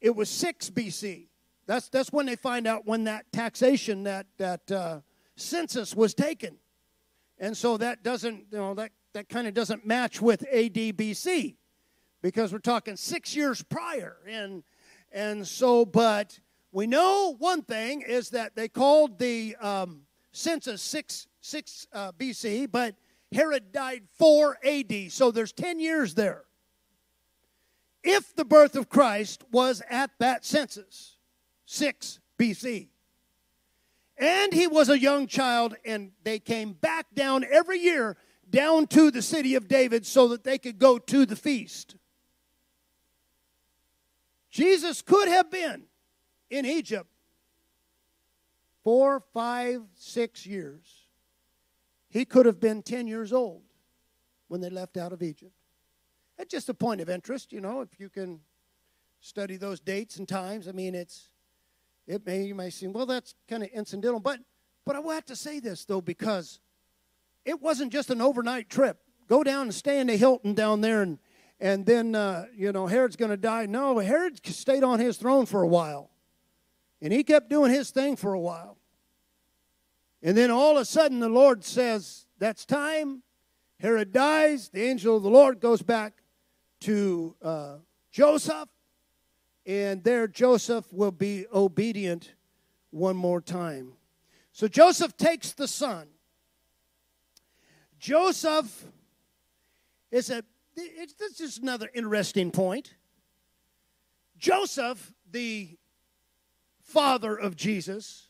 [0.01, 1.27] it was 6 BC.
[1.67, 5.01] That's, that's when they find out when that taxation, that, that uh,
[5.35, 6.57] census was taken.
[7.37, 11.55] And so that doesn't, you know, that, that kind of doesn't match with AD BC
[12.21, 14.17] because we're talking six years prior.
[14.27, 14.61] And,
[15.11, 16.39] and so, but
[16.71, 20.01] we know one thing is that they called the um,
[20.33, 22.93] census 6, 6 uh, BC, but
[23.31, 25.11] Herod died 4 AD.
[25.11, 26.43] So there's 10 years there.
[28.03, 31.17] If the birth of Christ was at that census,
[31.65, 32.89] 6 BC,
[34.19, 38.15] and he was a young child, and they came back down every year
[38.49, 41.95] down to the city of David so that they could go to the feast.
[44.49, 45.83] Jesus could have been
[46.49, 47.09] in Egypt
[48.83, 51.07] four, five, six years.
[52.09, 53.63] He could have been 10 years old
[54.47, 55.51] when they left out of Egypt.
[56.37, 58.39] That's just a point of interest, you know, if you can
[59.19, 60.67] study those dates and times.
[60.67, 61.29] I mean, it's
[62.07, 64.39] it may you may seem well that's kind of incidental, but
[64.85, 66.59] but I will have to say this though because
[67.47, 68.99] it wasn't just an overnight trip.
[69.27, 71.17] Go down and stay in the Hilton down there, and
[71.59, 73.65] and then uh, you know Herod's going to die.
[73.65, 76.11] No, Herod stayed on his throne for a while,
[77.01, 78.77] and he kept doing his thing for a while.
[80.21, 83.23] And then all of a sudden, the Lord says, "That's time."
[83.79, 84.69] Herod dies.
[84.69, 86.23] The angel of the Lord goes back
[86.81, 87.75] to uh,
[88.11, 88.69] Joseph,
[89.65, 92.33] and there Joseph will be obedient
[92.89, 93.93] one more time.
[94.51, 96.07] So Joseph takes the son.
[97.99, 98.85] Joseph
[100.11, 100.43] is a,
[100.75, 102.93] it's, this is another interesting point.
[104.37, 105.77] Joseph, the
[106.83, 108.27] father of Jesus,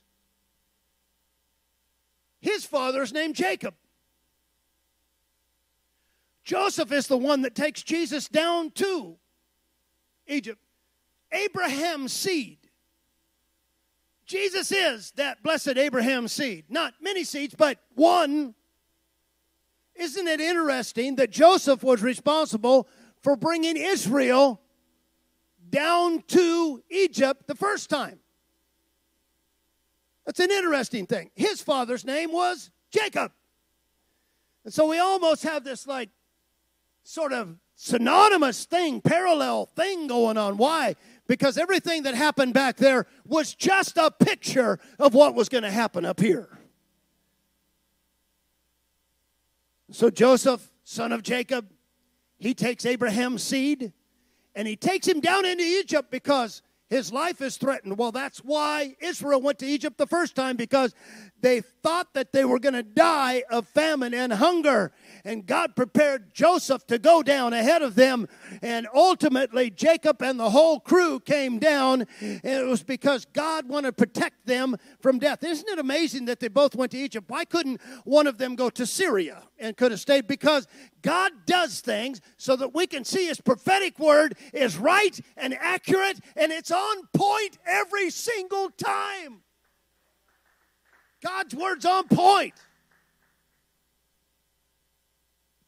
[2.40, 3.74] his father is named Jacob.
[6.44, 9.18] Joseph is the one that takes Jesus down to
[10.28, 10.62] Egypt.
[11.32, 12.58] Abraham's seed.
[14.26, 16.66] Jesus is that blessed Abraham's seed.
[16.70, 18.56] Not many seeds, but one.
[20.00, 22.88] Isn't it interesting that Joseph was responsible
[23.22, 24.62] for bringing Israel
[25.70, 28.20] down to Egypt the first time?
[30.26, 31.32] That's an interesting thing.
[31.36, 33.32] His father's name was Jacob.
[34.66, 36.10] And so we almost have this like
[37.04, 40.58] sort of synonymous thing, parallel thing going on.
[40.58, 40.96] Why?
[41.28, 45.72] because everything that happened back there was just a picture of what was going to
[45.72, 46.57] happen up here.
[49.92, 51.72] So Joseph, son of Jacob,
[52.38, 53.94] he takes Abraham's seed
[54.54, 57.98] and he takes him down into Egypt because His life is threatened.
[57.98, 60.96] Well, that's why Israel went to Egypt the first time because
[61.42, 64.94] they thought that they were going to die of famine and hunger.
[65.26, 68.28] And God prepared Joseph to go down ahead of them.
[68.62, 72.08] And ultimately, Jacob and the whole crew came down.
[72.22, 75.44] And it was because God wanted to protect them from death.
[75.44, 77.30] Isn't it amazing that they both went to Egypt?
[77.30, 80.26] Why couldn't one of them go to Syria and could have stayed?
[80.26, 80.68] Because
[81.02, 86.20] God does things so that we can see His prophetic word is right and accurate
[86.36, 89.42] and it's on point every single time.
[91.22, 92.54] God's word's on point.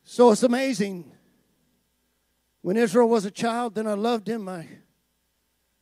[0.03, 1.11] So it's amazing.
[2.61, 4.47] When Israel was a child, then I loved him.
[4.47, 4.67] I,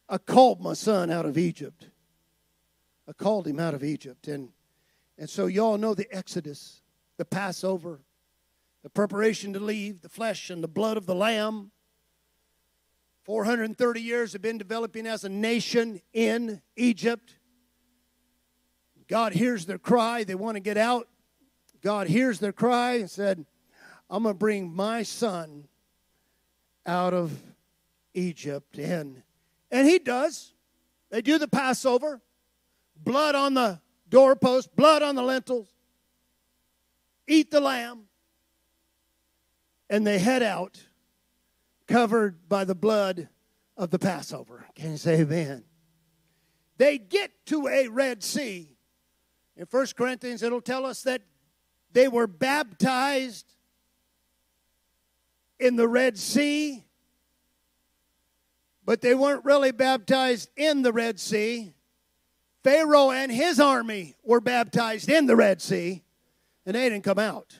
[0.07, 1.89] I called my son out of Egypt.
[3.07, 4.27] I called him out of Egypt.
[4.27, 4.49] And,
[5.17, 6.81] and so y'all know the Exodus,
[7.17, 8.01] the Passover,
[8.83, 11.71] the preparation to leave, the flesh and the blood of the Lamb.
[13.27, 17.35] 430 years have been developing as a nation in Egypt.
[19.09, 20.23] God hears their cry.
[20.23, 21.09] They want to get out.
[21.83, 23.45] God hears their cry and said,
[24.09, 25.67] I'm going to bring my son
[26.85, 27.37] out of
[28.13, 28.77] Egypt.
[28.77, 29.21] And,
[29.71, 30.53] and he does.
[31.09, 32.21] They do the Passover,
[32.95, 35.67] blood on the doorpost, blood on the lentils,
[37.27, 38.03] eat the lamb,
[39.89, 40.86] and they head out
[41.87, 43.29] covered by the blood
[43.75, 44.65] of the Passover.
[44.75, 45.63] Can you say amen?
[46.77, 48.77] They get to a Red Sea.
[49.55, 51.23] In 1 Corinthians, it'll tell us that
[51.91, 53.45] they were baptized
[55.59, 56.83] in the Red Sea,
[58.85, 61.73] but they weren't really baptized in the Red Sea.
[62.63, 66.03] Pharaoh and his army were baptized in the Red Sea,
[66.65, 67.59] and they didn't come out.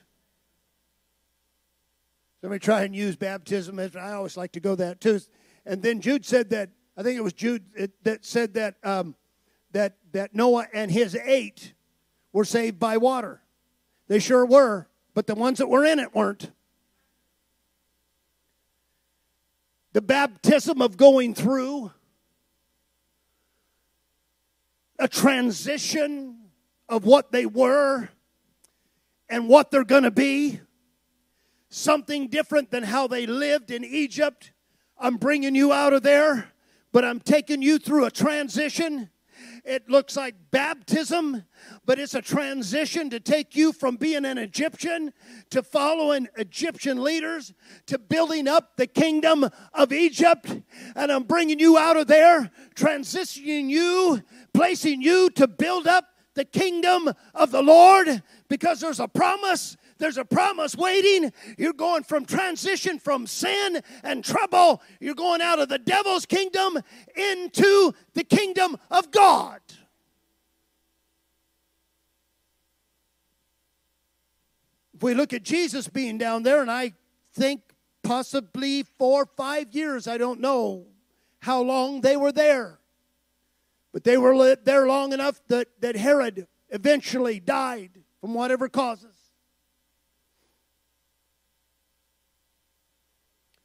[2.41, 5.19] Let me try and use baptism as I always like to go that too.
[5.65, 9.15] And then Jude said that I think it was Jude that said that um,
[9.71, 11.73] that that Noah and his eight
[12.33, 13.41] were saved by water.
[14.07, 16.51] They sure were, but the ones that were in it weren't.
[19.97, 21.91] the baptism of going through,
[24.99, 26.37] a transition
[26.87, 28.07] of what they were
[29.27, 30.59] and what they're going to be,
[31.69, 34.51] something different than how they lived in Egypt.
[34.97, 36.51] I'm bringing you out of there,
[36.91, 39.09] but I'm taking you through a transition
[39.67, 41.43] it looks like baptism,
[41.85, 45.11] but it's a transition to take you from being an Egyptian
[45.49, 47.53] to following Egyptian leaders
[47.87, 50.61] to building up the kingdom of Egypt.
[50.95, 56.45] And I'm bringing you out of there, transitioning you, placing you to build up the
[56.45, 61.31] kingdom of the Lord because there's a promise there's a promise waiting.
[61.57, 64.81] You're going from transition from sin and trouble.
[64.99, 66.79] You're going out of the devil's kingdom
[67.15, 69.59] into the kingdom of God.
[74.93, 76.93] If we look at Jesus being down there, and I
[77.33, 77.61] think
[78.01, 80.87] possibly four, or five years, I don't know
[81.39, 82.79] how long they were there.
[83.93, 87.91] But they were there long enough that, that Herod eventually died
[88.21, 89.16] from whatever causes.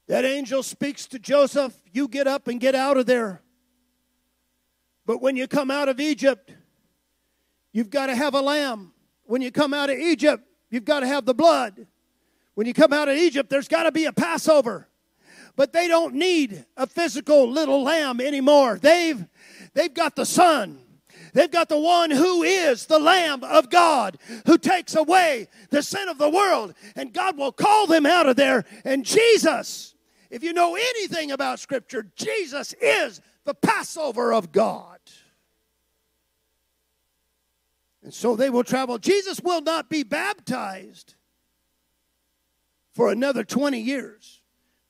[0.09, 3.43] That angel speaks to Joseph, you get up and get out of there.
[5.07, 6.53] But when you come out of Egypt,
[7.73, 8.93] you've got to have a lamb.
[9.25, 11.87] When you come out of Egypt, you've got to have the blood.
[12.55, 14.89] When you come out of Egypt, there's got to be a Passover.
[15.57, 18.79] But they don't need a physical little lamb anymore.
[18.81, 19.25] They've
[19.75, 20.79] they've got the son.
[21.35, 26.09] They've got the one who is the Lamb of God who takes away the sin
[26.09, 26.75] of the world.
[26.95, 28.67] And God will call them out of there.
[28.85, 29.92] And Jesus
[30.33, 34.99] if you know anything about Scripture, Jesus is the Passover of God.
[38.03, 38.97] And so they will travel.
[38.97, 41.17] Jesus will not be baptized
[42.95, 44.41] for another 20 years.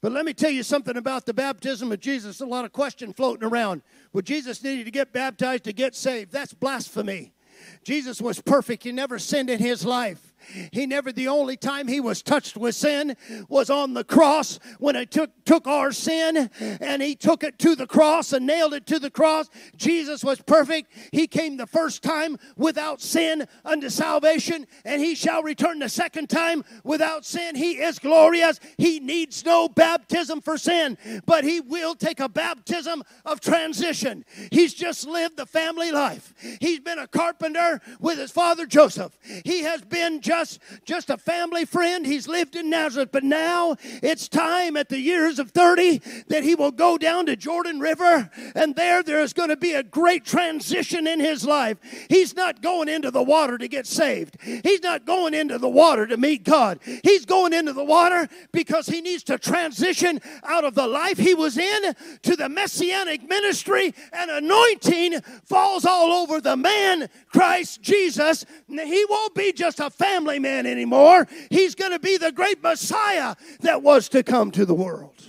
[0.01, 2.41] But let me tell you something about the baptism of Jesus.
[2.41, 3.83] A lot of question floating around.
[4.13, 6.31] Well, Jesus needed to get baptized to get saved.
[6.31, 7.35] That's blasphemy.
[7.83, 8.85] Jesus was perfect.
[8.85, 10.32] He never sinned in his life.
[10.73, 13.17] He never, the only time he was touched with sin
[13.49, 17.75] was on the cross when he took, took our sin and he took it to
[17.75, 19.49] the cross and nailed it to the cross.
[19.77, 20.93] Jesus was perfect.
[21.13, 26.29] He came the first time without sin unto salvation, and he shall return the second
[26.29, 27.55] time without sin.
[27.55, 28.61] He is glorious.
[28.79, 34.25] He needs no baptism for sin, but he will take a baptism of transition.
[34.51, 36.35] He's just lived the family life.
[36.61, 39.17] He's been a carpenter with his father Joseph.
[39.45, 42.07] He has been just, just a family friend.
[42.07, 46.55] He's lived in Nazareth, but now it's time at the years of 30 that he
[46.55, 50.25] will go down to Jordan River, and there there is going to be a great
[50.25, 51.77] transition in his life.
[52.09, 54.39] He's not going into the water to get saved.
[54.41, 56.81] He's not going into the water to meet God.
[57.03, 61.35] He's going into the water because he needs to transition out of the life he
[61.35, 68.47] was in to the messianic ministry and anointing falls all over the man Christ Jesus.
[68.69, 71.27] He won't be just a family man anymore.
[71.51, 75.23] He's going to be the great Messiah that was to come to the world.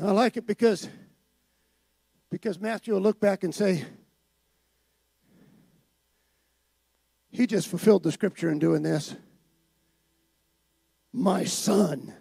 [0.00, 0.88] I like it because
[2.30, 3.84] because Matthew will look back and say,
[7.30, 9.14] he just fulfilled the scripture in doing this.
[11.12, 12.14] My son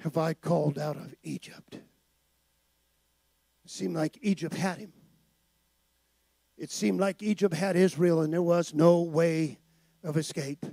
[0.00, 1.80] have I called out of Egypt.
[3.66, 4.92] Seemed like Egypt had him.
[6.58, 9.60] It seemed like Egypt had Israel and there was no way
[10.02, 10.66] of escape.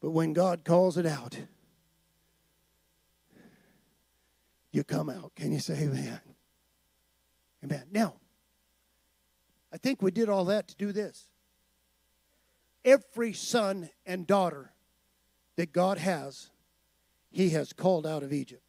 [0.00, 1.38] But when God calls it out,
[4.72, 5.32] you come out.
[5.36, 6.20] Can you say amen?
[7.62, 7.84] Amen.
[7.92, 8.14] Now,
[9.72, 11.28] I think we did all that to do this.
[12.84, 14.72] Every son and daughter
[15.56, 16.50] that God has,
[17.30, 18.62] He has called out of Egypt.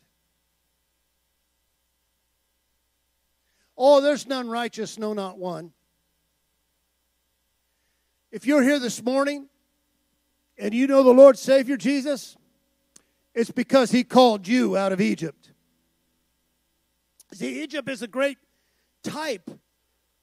[3.77, 5.71] Oh, there's none righteous, no, not one.
[8.31, 9.47] If you're here this morning
[10.57, 12.37] and you know the Lord Savior Jesus,
[13.33, 15.51] it's because He called you out of Egypt.
[17.33, 18.37] See, Egypt is a great
[19.03, 19.49] type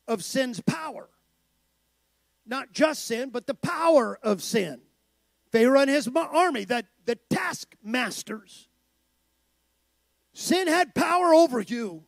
[0.09, 1.09] of sin's power.
[2.47, 4.81] Not just sin, but the power of sin.
[5.53, 8.69] Pharaoh and his army, that the taskmasters.
[10.33, 12.05] Sin had power over you.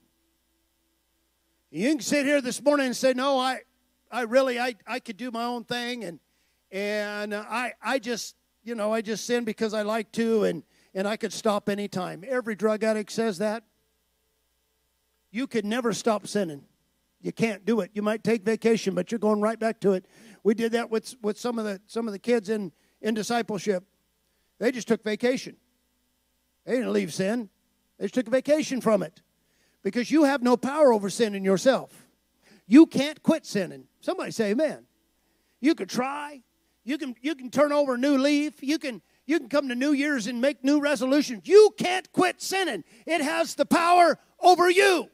[1.76, 3.62] You can sit here this morning and say, "No, I,
[4.08, 6.20] I really, I, I could do my own thing, and
[6.70, 10.62] and uh, I, I just, you know, I just sin because I like to, and
[10.94, 13.64] and I could stop anytime." Every drug addict says that.
[15.32, 16.62] You could never stop sinning.
[17.20, 17.90] You can't do it.
[17.92, 20.06] You might take vacation, but you're going right back to it.
[20.44, 22.70] We did that with with some of the some of the kids in
[23.02, 23.82] in discipleship.
[24.60, 25.56] They just took vacation.
[26.66, 27.50] They didn't leave sin.
[27.98, 29.22] They just took a vacation from it.
[29.84, 32.08] Because you have no power over sinning yourself.
[32.66, 33.84] You can't quit sinning.
[34.00, 34.86] Somebody say amen.
[35.60, 36.42] You can try.
[36.82, 38.62] You can you can turn over a new leaf.
[38.62, 41.42] You can you can come to New Year's and make new resolutions.
[41.44, 42.82] You can't quit sinning.
[43.06, 45.08] It has the power over you.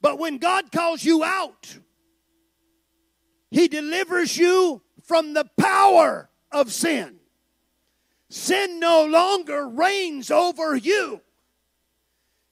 [0.00, 1.78] But when God calls you out,
[3.50, 7.16] He delivers you from the power of sin.
[8.28, 11.20] Sin no longer reigns over you.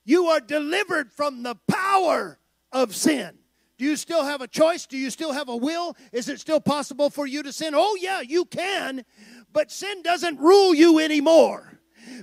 [0.05, 2.39] You are delivered from the power
[2.71, 3.37] of sin.
[3.77, 4.85] Do you still have a choice?
[4.85, 5.97] Do you still have a will?
[6.13, 7.73] Is it still possible for you to sin?
[7.75, 9.03] Oh, yeah, you can.
[9.51, 11.79] But sin doesn't rule you anymore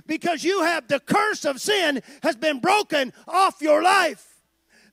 [0.07, 4.33] because you have the curse of sin has been broken off your life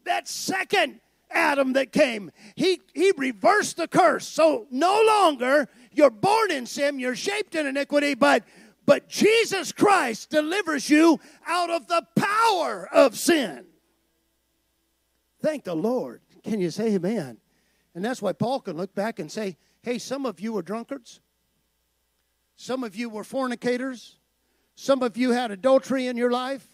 [0.05, 4.27] that second Adam that came, he, he reversed the curse.
[4.27, 8.45] So no longer you're born in sin, you're shaped in iniquity, but
[8.91, 13.67] but Jesus Christ delivers you out of the power of sin.
[15.41, 16.23] Thank the Lord.
[16.43, 17.37] Can you say amen?
[17.95, 21.21] And that's why Paul can look back and say, hey, some of you were drunkards.
[22.57, 24.17] Some of you were fornicators.
[24.75, 26.67] Some of you had adultery in your life.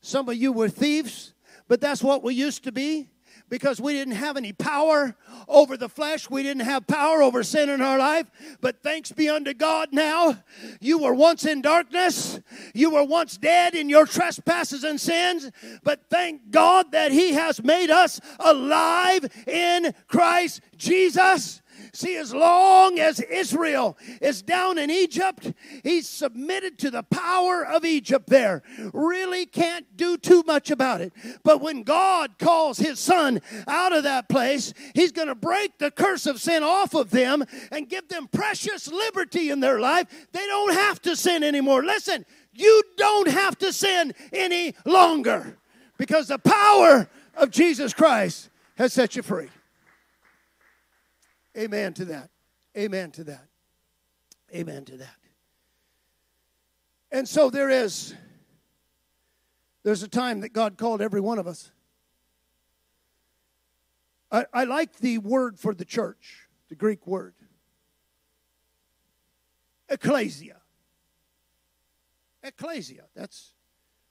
[0.00, 1.34] Some of you were thieves.
[1.66, 3.08] But that's what we used to be
[3.48, 5.16] because we didn't have any power
[5.48, 6.28] over the flesh.
[6.28, 8.30] We didn't have power over sin in our life.
[8.60, 10.38] But thanks be unto God now.
[10.80, 12.40] You were once in darkness.
[12.74, 15.50] You were once dead in your trespasses and sins.
[15.82, 21.62] But thank God that He has made us alive in Christ Jesus.
[21.96, 27.86] See, as long as Israel is down in Egypt, he's submitted to the power of
[27.86, 28.62] Egypt there.
[28.92, 31.14] Really can't do too much about it.
[31.42, 35.90] But when God calls his son out of that place, he's going to break the
[35.90, 37.42] curse of sin off of them
[37.72, 40.28] and give them precious liberty in their life.
[40.32, 41.82] They don't have to sin anymore.
[41.82, 45.56] Listen, you don't have to sin any longer
[45.96, 49.48] because the power of Jesus Christ has set you free.
[51.56, 52.30] Amen to that.
[52.76, 53.46] Amen to that.
[54.54, 55.16] Amen to that.
[57.10, 58.14] And so there is
[59.82, 61.70] there's a time that God called every one of us.
[64.30, 67.34] I, I like the word for the church, the Greek word.
[69.88, 70.56] Ecclesia.
[72.42, 73.04] Ecclesia.
[73.14, 73.52] That's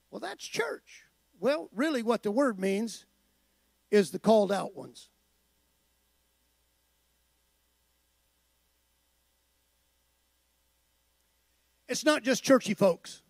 [0.10, 1.04] well, that's church.
[1.40, 3.06] Well, really what the word means
[3.92, 5.10] is the called out ones.
[11.88, 13.22] It's not just churchy folks.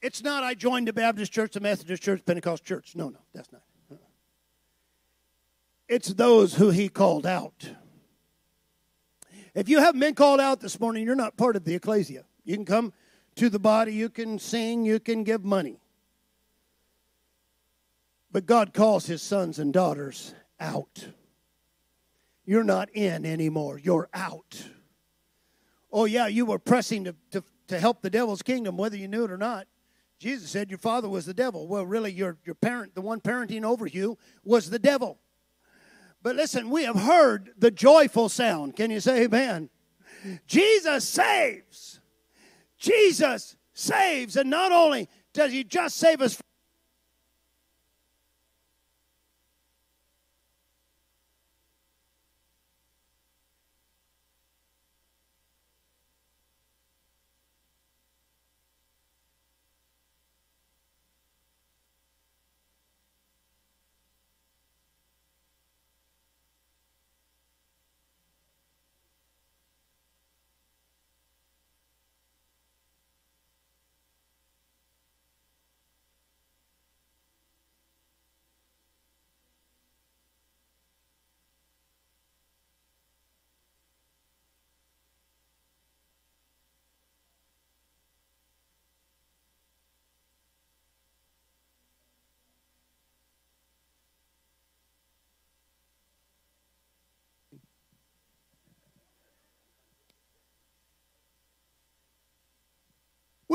[0.00, 2.94] It's not I joined the Baptist church, the Methodist church, Pentecost church.
[2.94, 3.62] No, no, that's not.
[3.90, 3.98] Uh-uh.
[5.88, 7.70] It's those who he called out.
[9.54, 12.24] If you haven't been called out this morning, you're not part of the ecclesia.
[12.44, 12.92] You can come
[13.36, 15.80] to the body, you can sing, you can give money.
[18.30, 21.08] But God calls his sons and daughters out.
[22.44, 24.68] You're not in anymore, you're out.
[25.90, 29.24] Oh, yeah, you were pressing to, to, to help the devil's kingdom, whether you knew
[29.24, 29.66] it or not.
[30.18, 31.68] Jesus said your father was the devil.
[31.68, 35.18] Well, really, your, your parent, the one parenting over you, was the devil.
[36.22, 38.74] But listen, we have heard the joyful sound.
[38.74, 39.70] Can you say amen?
[40.46, 42.00] Jesus saves.
[42.76, 44.36] Jesus saves.
[44.36, 46.40] And not only does he just save us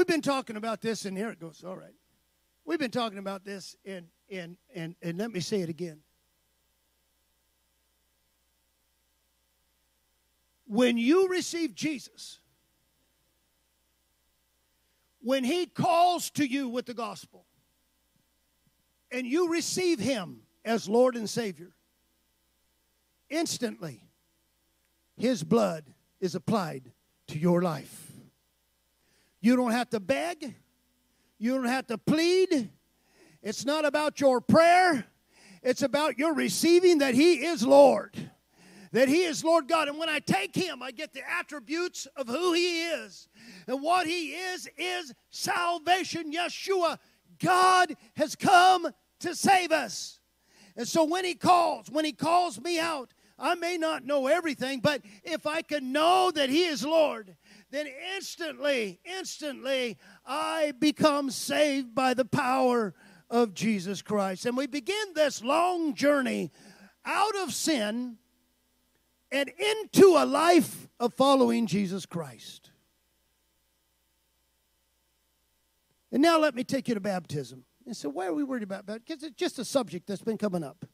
[0.04, 1.64] We've been talking about this, and here it goes.
[1.66, 1.96] All right.
[2.66, 6.02] We've been talking about this, and and and and let me say it again.
[10.68, 12.42] When you receive Jesus,
[15.22, 17.46] when He calls to you with the gospel,
[19.10, 21.72] and you receive Him as Lord and Savior,
[23.30, 24.04] instantly
[25.16, 25.86] His blood
[26.20, 26.92] is applied
[27.28, 28.13] to your life.
[29.44, 30.56] You don't have to beg.
[31.38, 32.70] You don't have to plead.
[33.42, 35.06] It's not about your prayer.
[35.62, 38.16] It's about your receiving that He is Lord.
[38.94, 39.90] That He is Lord God.
[39.90, 43.28] And when I take Him, I get the attributes of who He is.
[43.68, 46.32] And what He is, is salvation.
[46.32, 46.98] Yeshua,
[47.44, 48.88] God has come
[49.20, 50.22] to save us.
[50.78, 54.80] And so when He calls, when He calls me out, I may not know everything,
[54.80, 57.36] but if I can know that He is Lord,
[57.74, 59.98] then instantly, instantly,
[60.28, 62.94] I become saved by the power
[63.32, 64.46] of Jesus Christ.
[64.46, 66.52] And we begin this long journey
[67.04, 68.18] out of sin
[69.32, 72.70] and into a life of following Jesus Christ.
[76.12, 77.66] And now let me take you to baptism.
[77.88, 79.04] And so, why are we worried about baptism?
[79.08, 80.86] Because it's just a subject that's been coming up.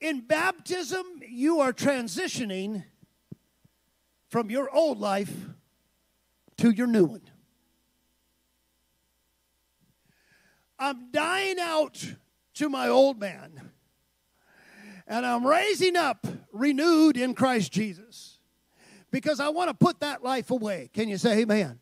[0.00, 2.84] In baptism, you are transitioning
[4.34, 5.32] from your old life
[6.56, 7.22] to your new one.
[10.76, 12.04] I'm dying out
[12.54, 13.70] to my old man,
[15.06, 18.40] and I'm raising up renewed in Christ Jesus
[19.12, 20.90] because I want to put that life away.
[20.92, 21.78] Can you say amen?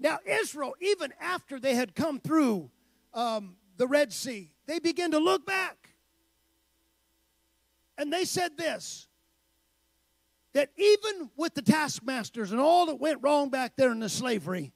[0.00, 2.72] Now, Israel, even after they had come through
[3.14, 5.90] um, the Red Sea, they began to look back.
[7.96, 9.06] And they said this
[10.54, 14.72] that even with the taskmasters and all that went wrong back there in the slavery,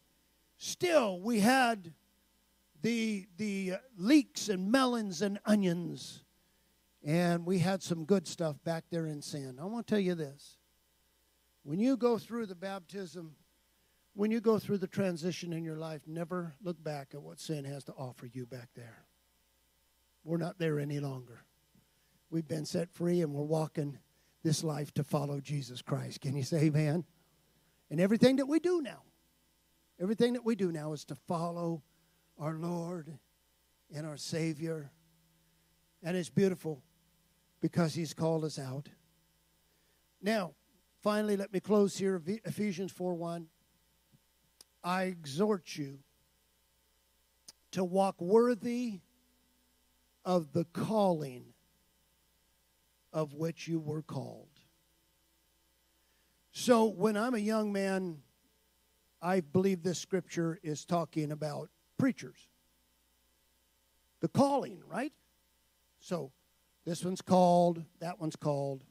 [0.57, 1.93] still we had
[2.83, 6.23] the, the uh, leeks and melons and onions,
[7.05, 9.59] and we had some good stuff back there in sin.
[9.61, 10.59] I want to tell you this.
[11.63, 13.35] When you go through the baptism,
[14.15, 17.65] when you go through the transition in your life, never look back at what sin
[17.65, 19.05] has to offer you back there.
[20.25, 21.45] We're not there any longer.
[22.31, 23.99] We've been set free and we're walking
[24.47, 26.21] this life to follow Jesus Christ.
[26.21, 27.05] Can you say amen?
[27.91, 29.03] And everything that we do now,
[30.01, 31.83] everything that we do now is to follow
[32.39, 33.19] our Lord
[33.93, 34.93] and our Savior.
[36.01, 36.81] And it's beautiful
[37.61, 38.89] because He's called us out.
[40.23, 40.55] Now,
[41.03, 43.49] finally, let me close here Ephesians 4 1.
[44.85, 45.99] I exhort you
[47.73, 49.01] to walk worthy
[50.25, 51.47] of the calling
[53.17, 54.51] of which you were called.
[56.53, 58.19] So when I'm a young man,
[59.23, 62.37] I believe this scripture is talking about preachers.
[64.21, 65.15] The calling, right?
[65.99, 66.31] So
[66.85, 68.85] this one's called, that one's called,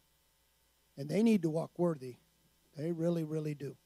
[0.98, 2.16] and they need to walk worthy
[2.76, 3.78] They really, really do.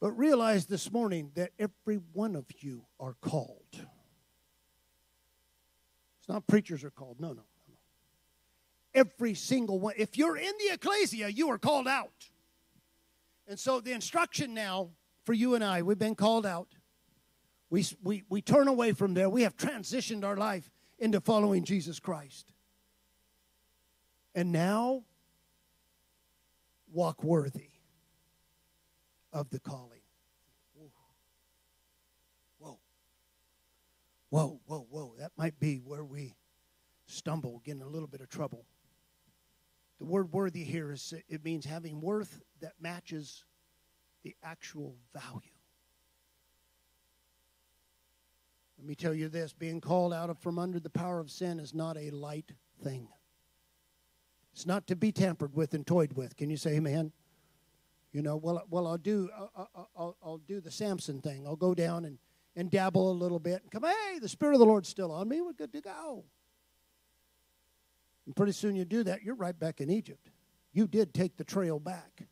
[0.00, 3.86] But realize this morning that every one of you are called.
[6.18, 7.20] It's not preachers are called.
[7.20, 7.42] No, no.
[8.96, 9.94] Every single one.
[9.98, 12.30] If you're in the ecclesia, you are called out.
[13.46, 14.88] And so the instruction now
[15.24, 16.68] for you and I, we've been called out.
[17.68, 19.28] We, we, we turn away from there.
[19.28, 22.52] We have transitioned our life into following Jesus Christ.
[24.34, 25.04] And now,
[26.90, 27.70] walk worthy
[29.32, 30.00] of the calling.
[32.58, 32.78] Whoa.
[34.30, 35.14] Whoa, whoa, whoa.
[35.18, 36.34] That might be where we
[37.06, 38.64] stumble, get in a little bit of trouble.
[39.98, 43.44] The word worthy here is it means having worth that matches
[44.22, 45.50] the actual value.
[48.78, 51.58] Let me tell you this being called out of from under the power of sin
[51.58, 53.08] is not a light thing.
[54.52, 56.36] It's not to be tampered with and toyed with.
[56.36, 57.12] Can you say amen?
[58.12, 61.46] You know, well, well, I'll do, I'll, I'll, I'll do the Samson thing.
[61.46, 62.18] I'll go down and,
[62.54, 65.28] and dabble a little bit and come, hey, the Spirit of the Lord's still on
[65.28, 65.40] me.
[65.42, 66.24] We're good to go.
[68.26, 70.30] And pretty soon you do that, you're right back in Egypt.
[70.72, 72.26] You did take the trail back.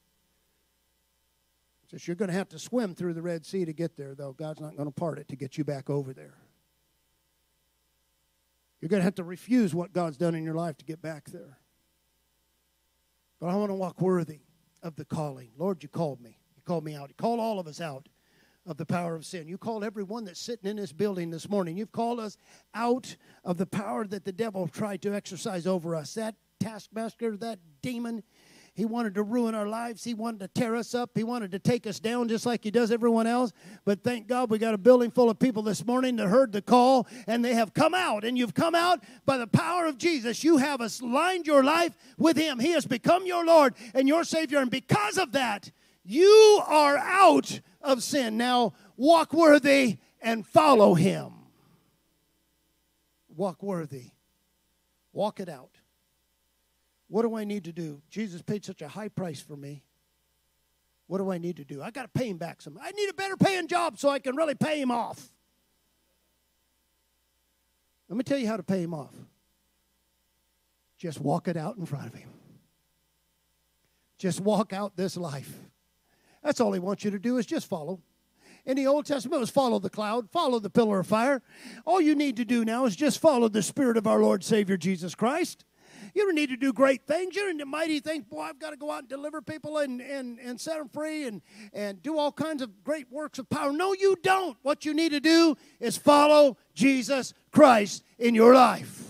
[1.91, 4.33] Just you're going to have to swim through the Red Sea to get there, though.
[4.33, 6.35] God's not going to part it to get you back over there.
[8.81, 11.31] You're going to have to refuse what God's done in your life to get back
[11.31, 11.59] there.
[13.41, 14.41] But I want to walk worthy
[14.83, 15.51] of the calling.
[15.57, 16.39] Lord, you called me.
[16.57, 17.09] You called me out.
[17.09, 18.09] You called all of us out
[18.67, 19.49] of the power of sin.
[19.49, 21.77] You called everyone that's sitting in this building this morning.
[21.77, 22.37] You've called us
[22.75, 26.15] out of the power that the devil tried to exercise over us.
[26.15, 28.23] That taskmaster, that demon,
[28.75, 30.03] he wanted to ruin our lives.
[30.03, 31.11] He wanted to tear us up.
[31.15, 33.53] He wanted to take us down just like he does everyone else.
[33.85, 36.61] But thank God we got a building full of people this morning that heard the
[36.61, 38.25] call and they have come out.
[38.25, 40.43] And you've come out by the power of Jesus.
[40.43, 42.59] You have aligned your life with him.
[42.59, 44.59] He has become your Lord and your Savior.
[44.59, 45.71] And because of that,
[46.05, 48.37] you are out of sin.
[48.37, 51.33] Now walk worthy and follow him.
[53.35, 54.11] Walk worthy.
[55.13, 55.71] Walk it out.
[57.09, 58.03] What do I need to do?
[58.11, 59.85] Jesus paid such a high price for me.
[61.07, 61.83] What do I need to do?
[61.83, 62.79] I got to pay him back some.
[62.81, 65.31] I need a better paying job so I can really pay him off.
[68.09, 69.15] Let me tell you how to pay him off.
[70.99, 72.31] Just walk it out in front of him.
[74.19, 75.55] Just walk out this life.
[76.45, 78.01] That's all he wants you to do is just follow.
[78.67, 81.43] In the Old Testament, it was follow the cloud, follow the pillar of fire.
[81.85, 84.77] All you need to do now is just follow the Spirit of our Lord Savior
[84.77, 85.65] Jesus Christ.
[86.15, 87.35] You don't need to do great things.
[87.35, 88.25] You don't need to mighty things.
[88.25, 91.27] Boy, I've got to go out and deliver people and, and, and set them free
[91.27, 91.43] and,
[91.73, 93.73] and do all kinds of great works of power.
[93.73, 94.57] No, you don't.
[94.63, 99.03] What you need to do is follow Jesus Christ in your life.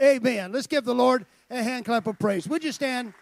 [0.00, 0.52] Amen.
[0.52, 2.48] Let's give the Lord a hand clap of praise.
[2.48, 3.12] Would you stand?